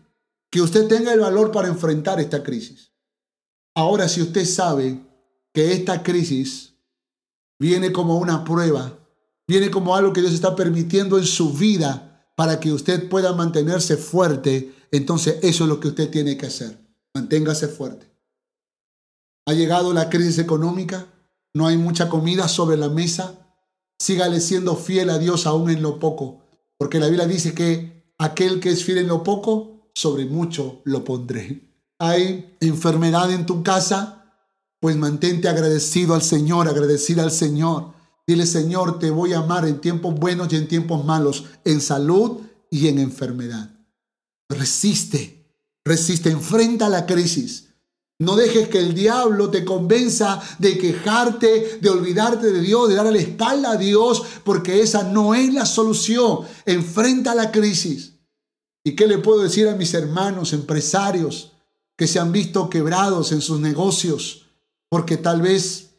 [0.51, 2.91] que usted tenga el valor para enfrentar esta crisis.
[3.73, 5.01] Ahora, si usted sabe
[5.53, 6.72] que esta crisis
[7.63, 8.99] viene como una prueba,
[9.47, 13.95] viene como algo que Dios está permitiendo en su vida para que usted pueda mantenerse
[13.95, 16.77] fuerte, entonces eso es lo que usted tiene que hacer.
[17.15, 18.11] Manténgase fuerte.
[19.47, 21.07] Ha llegado la crisis económica,
[21.53, 23.55] no hay mucha comida sobre la mesa,
[23.97, 26.43] sígale siendo fiel a Dios aún en lo poco
[26.83, 31.05] porque la Biblia dice que aquel que es fiel en lo poco, sobre mucho lo
[31.05, 31.69] pondré.
[31.97, 34.22] Hay enfermedad en tu casa,
[34.83, 37.93] pues mantente agradecido al Señor, agradecida al Señor.
[38.27, 42.41] Dile, Señor, te voy a amar en tiempos buenos y en tiempos malos, en salud
[42.69, 43.69] y en enfermedad.
[44.49, 45.47] Resiste,
[45.85, 47.69] resiste, enfrenta la crisis.
[48.19, 53.13] No dejes que el diablo te convenza de quejarte, de olvidarte de Dios, de darle
[53.13, 56.39] la espalda a Dios, porque esa no es la solución.
[56.65, 58.15] Enfrenta la crisis.
[58.83, 61.53] ¿Y qué le puedo decir a mis hermanos empresarios
[61.95, 64.42] que se han visto quebrados en sus negocios?
[64.93, 65.95] Porque tal vez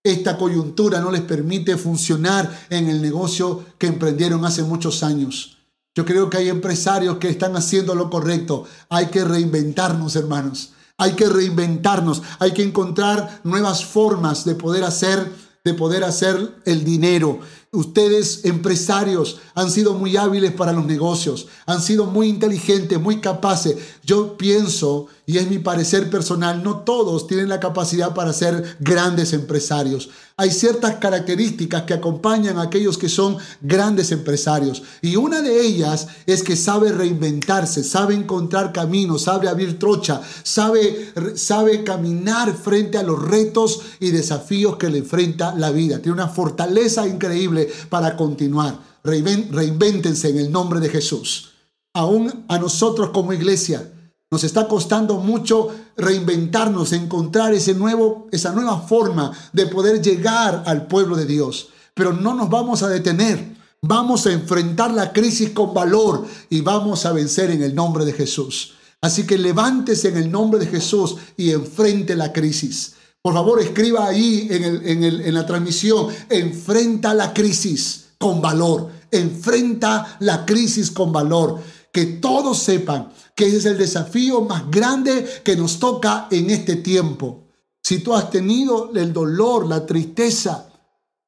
[0.00, 5.58] esta coyuntura no les permite funcionar en el negocio que emprendieron hace muchos años.
[5.92, 8.64] Yo creo que hay empresarios que están haciendo lo correcto.
[8.90, 10.74] Hay que reinventarnos, hermanos.
[10.98, 15.32] Hay que reinventarnos, hay que encontrar nuevas formas de poder hacer,
[15.64, 17.40] de poder hacer el dinero.
[17.72, 23.76] Ustedes, empresarios, han sido muy hábiles para los negocios, han sido muy inteligentes, muy capaces.
[24.04, 29.34] Yo pienso, y es mi parecer personal, no todos tienen la capacidad para ser grandes
[29.34, 30.08] empresarios.
[30.38, 34.82] Hay ciertas características que acompañan a aquellos que son grandes empresarios.
[35.02, 41.12] Y una de ellas es que sabe reinventarse, sabe encontrar caminos, sabe abrir trocha, sabe,
[41.34, 45.98] sabe caminar frente a los retos y desafíos que le enfrenta la vida.
[45.98, 48.78] Tiene una fortaleza increíble para continuar.
[49.04, 51.50] Reinvéntense en el nombre de Jesús.
[51.92, 53.92] Aún a nosotros como iglesia
[54.30, 60.86] nos está costando mucho reinventarnos, encontrar ese nuevo, esa nueva forma de poder llegar al
[60.86, 61.68] pueblo de Dios.
[61.94, 63.56] Pero no nos vamos a detener.
[63.80, 68.12] Vamos a enfrentar la crisis con valor y vamos a vencer en el nombre de
[68.12, 68.74] Jesús.
[69.00, 72.94] Así que levántese en el nombre de Jesús y enfrente la crisis.
[73.22, 80.90] Por favor, escriba ahí en, la transmisión, enfrenta la crisis con valor, enfrenta la crisis
[80.90, 81.60] con valor.
[81.98, 86.76] Que todos sepan que ese es el desafío más grande que nos toca en este
[86.76, 87.48] tiempo.
[87.82, 90.70] Si tú has tenido el dolor, la tristeza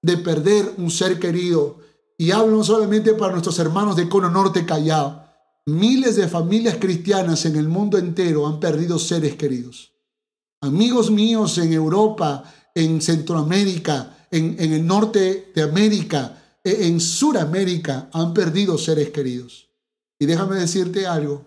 [0.00, 1.80] de perder un ser querido,
[2.16, 5.24] y hablo no solamente para nuestros hermanos de Cono Norte Callao,
[5.66, 9.92] miles de familias cristianas en el mundo entero han perdido seres queridos.
[10.60, 12.44] Amigos míos en Europa,
[12.76, 19.69] en Centroamérica, en, el norte de América, e, en Suramérica, han perdido seres queridos.
[20.20, 21.46] Y déjame decirte algo,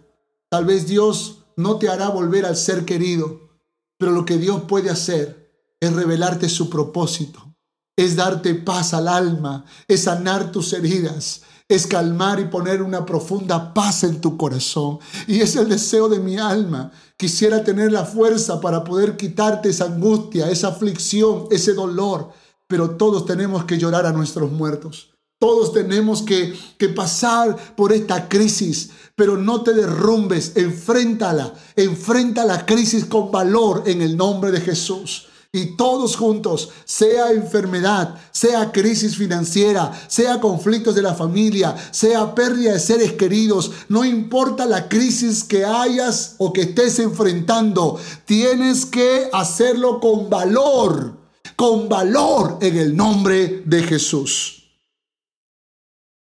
[0.49, 3.51] tal vez Dios no te hará volver al ser querido,
[3.99, 7.55] pero lo que Dios puede hacer es revelarte su propósito,
[7.95, 13.76] es darte paz al alma, es sanar tus heridas, es calmar y poner una profunda
[13.76, 14.97] paz en tu corazón.
[15.28, 16.91] Y es el deseo de mi alma.
[17.15, 22.32] Quisiera tener la fuerza para poder quitarte esa angustia, esa aflicción, ese dolor.
[22.67, 25.12] Pero todos tenemos que llorar a nuestros muertos.
[25.44, 32.66] Todos tenemos que, que, pasar por esta crisis, pero no te derrumbes, enfréntala, enfrenta la
[32.66, 39.18] crisis con valor en el nombre de Jesús y todos juntos, sea enfermedad, sea crisis
[39.18, 45.44] financiera, sea conflictos de la familia, sea pérdida de seres queridos, no importa la crisis
[45.44, 51.18] que hayas o que estés enfrentando, tienes que hacerlo con valor,
[51.58, 54.62] con valor en el nombre de Jesús.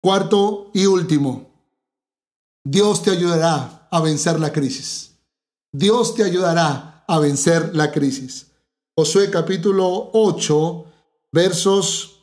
[0.02, 1.50] Cuarto y último,
[2.64, 5.18] Dios te ayudará a vencer la crisis.
[5.72, 8.50] Dios te ayudará a vencer la crisis.
[8.96, 10.84] Josué capítulo 8,
[11.32, 12.18] versos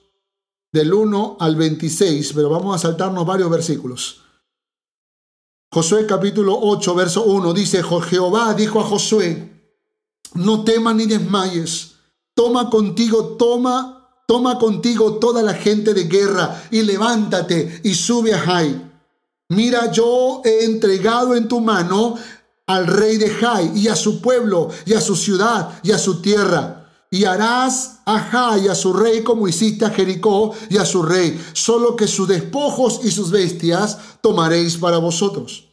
[0.72, 4.22] del 1 al 26, pero vamos a saltarnos varios versículos.
[5.72, 9.54] Josué capítulo 8, verso 1 dice, Jehová dijo a Josué,
[10.34, 11.96] no temas ni desmayes,
[12.34, 13.97] toma contigo, toma
[14.28, 18.92] Toma contigo toda la gente de guerra y levántate y sube a Jai.
[19.48, 22.16] Mira, yo he entregado en tu mano
[22.66, 26.22] al rey de Jai y a su pueblo y a su ciudad y a su
[26.22, 26.92] tierra.
[27.10, 31.04] Y harás a Jai y a su rey como hiciste a Jericó y a su
[31.04, 35.70] rey, solo que sus despojos y sus bestias tomaréis para vosotros.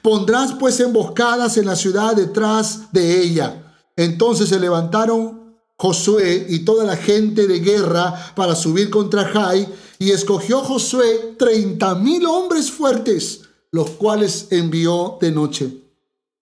[0.00, 3.74] Pondrás pues emboscadas en la ciudad detrás de ella.
[3.94, 5.39] Entonces se levantaron
[5.80, 9.66] Josué y toda la gente de guerra para subir contra Jai,
[9.98, 15.82] y escogió Josué treinta mil hombres fuertes, los cuales envió de noche.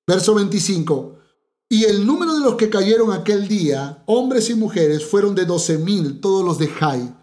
[0.05, 1.19] Verso 25.
[1.69, 5.79] Y el número de los que cayeron aquel día, hombres y mujeres, fueron de doce
[5.79, 7.15] mil, todos los de Jai.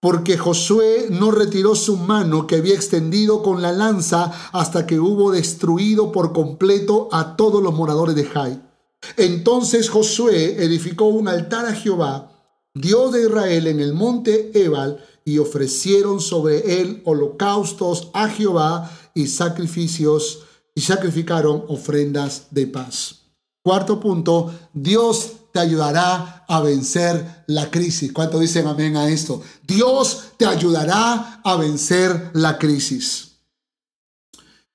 [0.00, 5.32] Porque Josué no retiró su mano que había extendido con la lanza hasta que hubo
[5.32, 8.67] destruido por completo a todos los moradores de Jai.
[9.16, 12.32] Entonces Josué edificó un altar a Jehová,
[12.74, 19.26] Dios de Israel, en el monte Ebal, y ofrecieron sobre él holocaustos a Jehová y
[19.26, 20.44] sacrificios,
[20.74, 23.16] y sacrificaron ofrendas de paz.
[23.62, 28.12] Cuarto punto, Dios te ayudará a vencer la crisis.
[28.12, 29.42] ¿Cuánto dicen amén a esto?
[29.66, 33.40] Dios te ayudará a vencer la crisis.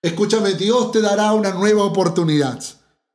[0.01, 2.61] Escúchame, Dios te dará una nueva oportunidad.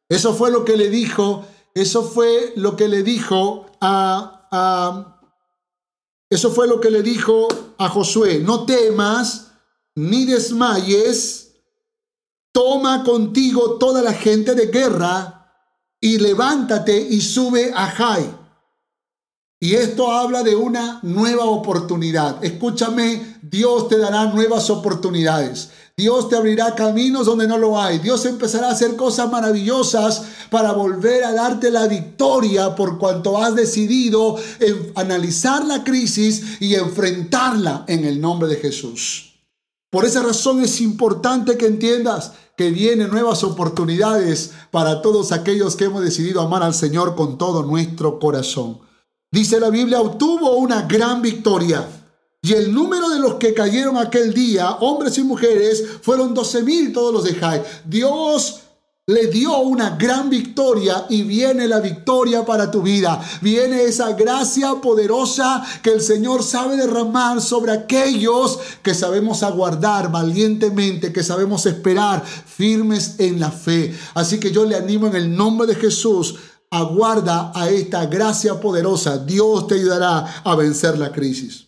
[0.09, 1.45] Eso fue lo que le dijo,
[1.75, 5.21] eso fue lo que le dijo a,
[6.31, 7.49] eso fue lo que le dijo
[7.79, 9.53] a Josué, no temas
[9.95, 11.57] ni desmayes,
[12.53, 15.39] toma contigo toda la gente de guerra
[16.01, 18.39] y levántate y sube a Jai.
[19.61, 22.43] Y esto habla de una nueva oportunidad.
[22.45, 25.71] Escúchame, Dios te dará nuevas oportunidades.
[25.97, 27.99] Dios te abrirá caminos donde no lo hay.
[27.99, 33.55] Dios empezará a hacer cosas maravillosas para volver a darte la victoria por cuanto has
[33.55, 34.37] decidido
[34.95, 39.35] analizar la crisis y enfrentarla en el nombre de Jesús.
[39.91, 45.85] Por esa razón es importante que entiendas que vienen nuevas oportunidades para todos aquellos que
[45.85, 48.81] hemos decidido amar al Señor con todo nuestro corazón.
[49.33, 51.89] Dice la Biblia, obtuvo una gran victoria.
[52.41, 56.93] Y el número de los que cayeron aquel día, hombres y mujeres, fueron doce mil
[56.93, 57.63] todos los de Jai.
[57.85, 58.61] Dios
[59.09, 63.19] le dio una gran victoria y viene la victoria para tu vida.
[63.41, 71.11] Viene esa gracia poderosa que el Señor sabe derramar sobre aquellos que sabemos aguardar valientemente,
[71.11, 73.97] que sabemos esperar firmes en la fe.
[74.13, 76.37] Así que yo le animo en el nombre de Jesús
[76.71, 79.17] aguarda a esta gracia poderosa.
[79.17, 81.68] Dios te ayudará a vencer la crisis.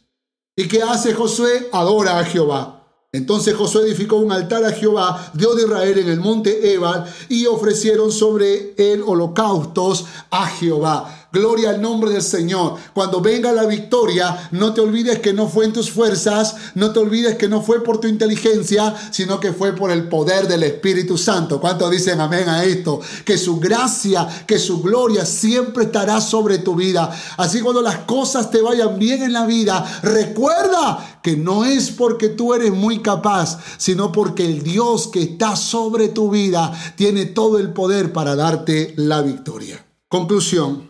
[0.61, 1.71] ¿Y qué hace Josué?
[1.73, 2.85] Adora a Jehová.
[3.13, 7.47] Entonces Josué edificó un altar a Jehová, Dios de Israel, en el monte Ebal, y
[7.47, 11.20] ofrecieron sobre él holocaustos a Jehová.
[11.33, 12.75] Gloria al nombre del Señor.
[12.93, 16.99] Cuando venga la victoria, no te olvides que no fue en tus fuerzas, no te
[16.99, 21.17] olvides que no fue por tu inteligencia, sino que fue por el poder del Espíritu
[21.17, 21.61] Santo.
[21.61, 23.01] ¿Cuántos dicen amén a esto?
[23.25, 27.17] Que su gracia, que su gloria siempre estará sobre tu vida.
[27.37, 32.29] Así cuando las cosas te vayan bien en la vida, recuerda que no es porque
[32.29, 37.59] tú eres muy capaz, sino porque el Dios que está sobre tu vida tiene todo
[37.59, 39.87] el poder para darte la victoria.
[40.09, 40.90] Conclusión.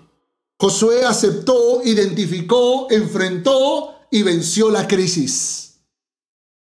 [0.61, 5.81] Josué aceptó, identificó, enfrentó y venció la crisis.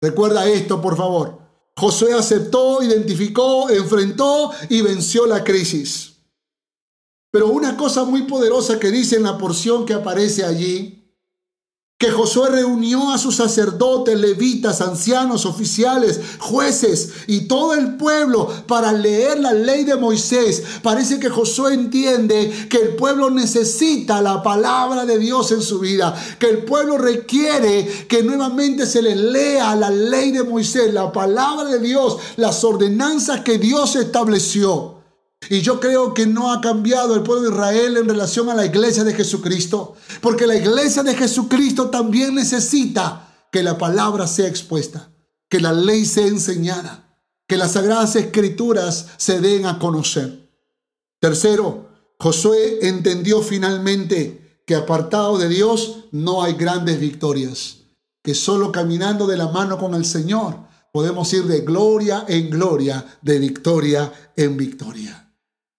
[0.02, 1.40] Recuerda esto, por favor.
[1.78, 6.18] Josué aceptó, identificó, enfrentó y venció la crisis.
[7.32, 10.97] Pero una cosa muy poderosa que dice en la porción que aparece allí
[11.98, 18.94] que Josué reunió a sus sacerdotes, levitas, ancianos, oficiales, jueces y todo el pueblo para
[18.94, 20.64] leer la ley de Moisés.
[20.84, 26.16] Parece que Josué entiende que el pueblo necesita la palabra de Dios en su vida,
[26.38, 31.68] que el pueblo requiere que nuevamente se le lea la ley de Moisés, la palabra
[31.68, 34.97] de Dios, las ordenanzas que Dios estableció.
[35.50, 38.66] Y yo creo que no ha cambiado el pueblo de Israel en relación a la
[38.66, 45.10] iglesia de Jesucristo, porque la iglesia de Jesucristo también necesita que la palabra sea expuesta,
[45.50, 50.52] que la ley sea enseñada, que las sagradas escrituras se den a conocer.
[51.20, 51.90] Tercero,
[52.20, 57.78] Josué entendió finalmente que apartado de Dios no hay grandes victorias,
[58.22, 63.06] que solo caminando de la mano con el Señor podemos ir de gloria en gloria,
[63.22, 65.27] de victoria en victoria.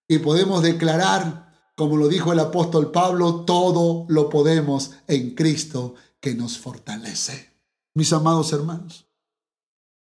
[0.09, 6.35] Y podemos declarar, como lo dijo el apóstol Pablo, todo lo podemos en Cristo que
[6.35, 7.53] nos fortalece.
[7.95, 9.07] Mis amados hermanos,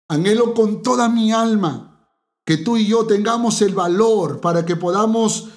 [0.08, 2.10] anhelo con toda mi alma
[2.44, 5.50] que tú y yo tengamos el valor para que podamos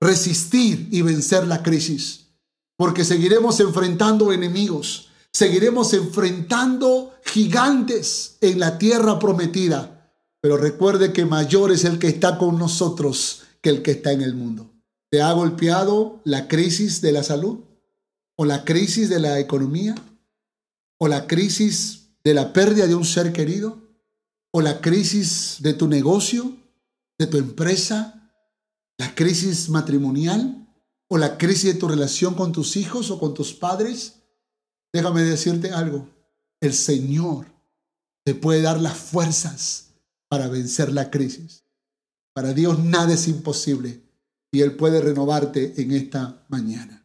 [0.00, 2.28] resistir y vencer la crisis,
[2.76, 11.72] porque seguiremos enfrentando enemigos, seguiremos enfrentando gigantes en la tierra prometida, pero recuerde que mayor
[11.72, 14.70] es el que está con nosotros que el que está en el mundo.
[15.10, 17.60] ¿Te ha golpeado la crisis de la salud?
[18.36, 19.94] ¿O la crisis de la economía?
[20.98, 23.78] ¿O la crisis de la pérdida de un ser querido?
[24.50, 26.56] ¿O la crisis de tu negocio?
[27.18, 28.32] ¿De tu empresa?
[28.98, 30.66] ¿La crisis matrimonial?
[31.08, 34.16] ¿O la crisis de tu relación con tus hijos o con tus padres?
[34.92, 36.08] Déjame decirte algo.
[36.60, 37.46] El Señor
[38.24, 39.94] te puede dar las fuerzas
[40.28, 41.64] para vencer la crisis.
[42.38, 44.00] Para Dios nada es imposible
[44.52, 47.04] y Él puede renovarte en esta mañana.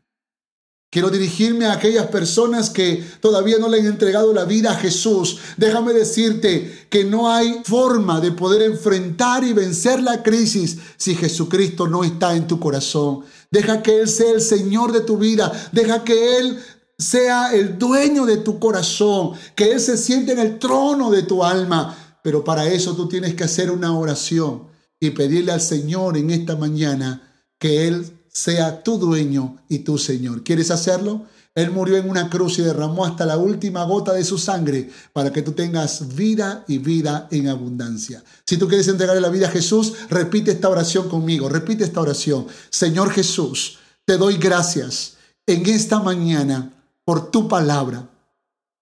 [0.92, 5.40] Quiero dirigirme a aquellas personas que todavía no le han entregado la vida a Jesús.
[5.58, 11.88] Déjame decirte que no hay forma de poder enfrentar y vencer la crisis si Jesucristo
[11.88, 13.22] no está en tu corazón.
[13.50, 15.52] Deja que Él sea el Señor de tu vida.
[15.72, 16.60] Deja que Él
[16.96, 19.32] sea el dueño de tu corazón.
[19.56, 22.20] Que Él se siente en el trono de tu alma.
[22.22, 24.72] Pero para eso tú tienes que hacer una oración
[25.06, 27.30] y pedirle al Señor en esta mañana
[27.60, 30.44] que Él sea tu dueño y tu Señor.
[30.44, 31.26] ¿Quieres hacerlo?
[31.56, 35.34] Él murió en una cruz y derramó hasta la última gota de su sangre para
[35.34, 38.24] que tú tengas vida y vida en abundancia.
[38.46, 41.50] Si tú quieres entregarle la vida a Jesús, repite esta oración conmigo.
[41.50, 42.48] Repite esta oración.
[42.70, 46.72] Señor Jesús, te doy gracias en esta mañana
[47.04, 48.08] por tu palabra.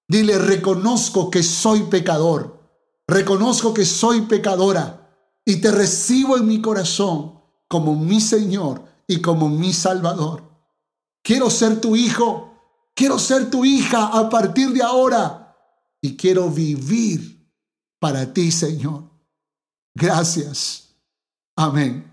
[0.08, 2.60] Dile, reconozco que soy pecador.
[3.08, 5.01] Reconozco que soy pecadora
[5.46, 10.44] y te recibo en mi corazón como mi Señor y como mi Salvador.
[11.24, 12.54] Quiero ser tu hijo,
[12.96, 15.56] quiero ser tu hija a partir de ahora
[16.02, 17.50] y quiero vivir
[18.00, 19.04] para ti, Señor.
[19.96, 20.96] Gracias.
[21.56, 22.12] Amén.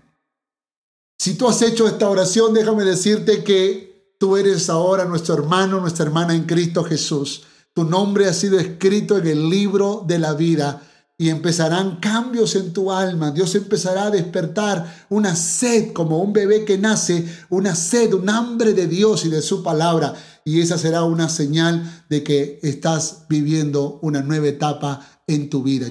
[1.17, 6.05] Si tú has hecho esta oración, déjame decirte que tú eres ahora nuestro hermano, nuestra
[6.05, 7.43] hermana en Cristo Jesús.
[7.73, 10.88] Tu nombre ha sido escrito en el libro de la vida
[11.19, 13.31] y empezarán cambios en tu alma.
[13.31, 18.71] Dios empezará a despertar una sed como un bebé que nace, una sed, un hambre
[18.73, 20.13] de Dios y de su palabra.
[20.45, 25.87] Y esa será una señal de que estás viviendo una nueva etapa en tu vida.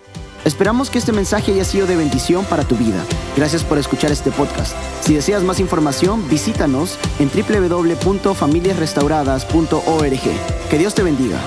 [0.46, 3.04] Esperamos que este mensaje haya sido de bendición para tu vida.
[3.36, 4.72] Gracias por escuchar este podcast.
[5.02, 10.20] Si deseas más información, visítanos en www.familiasrestauradas.org.
[10.70, 11.38] Que Dios te bendiga.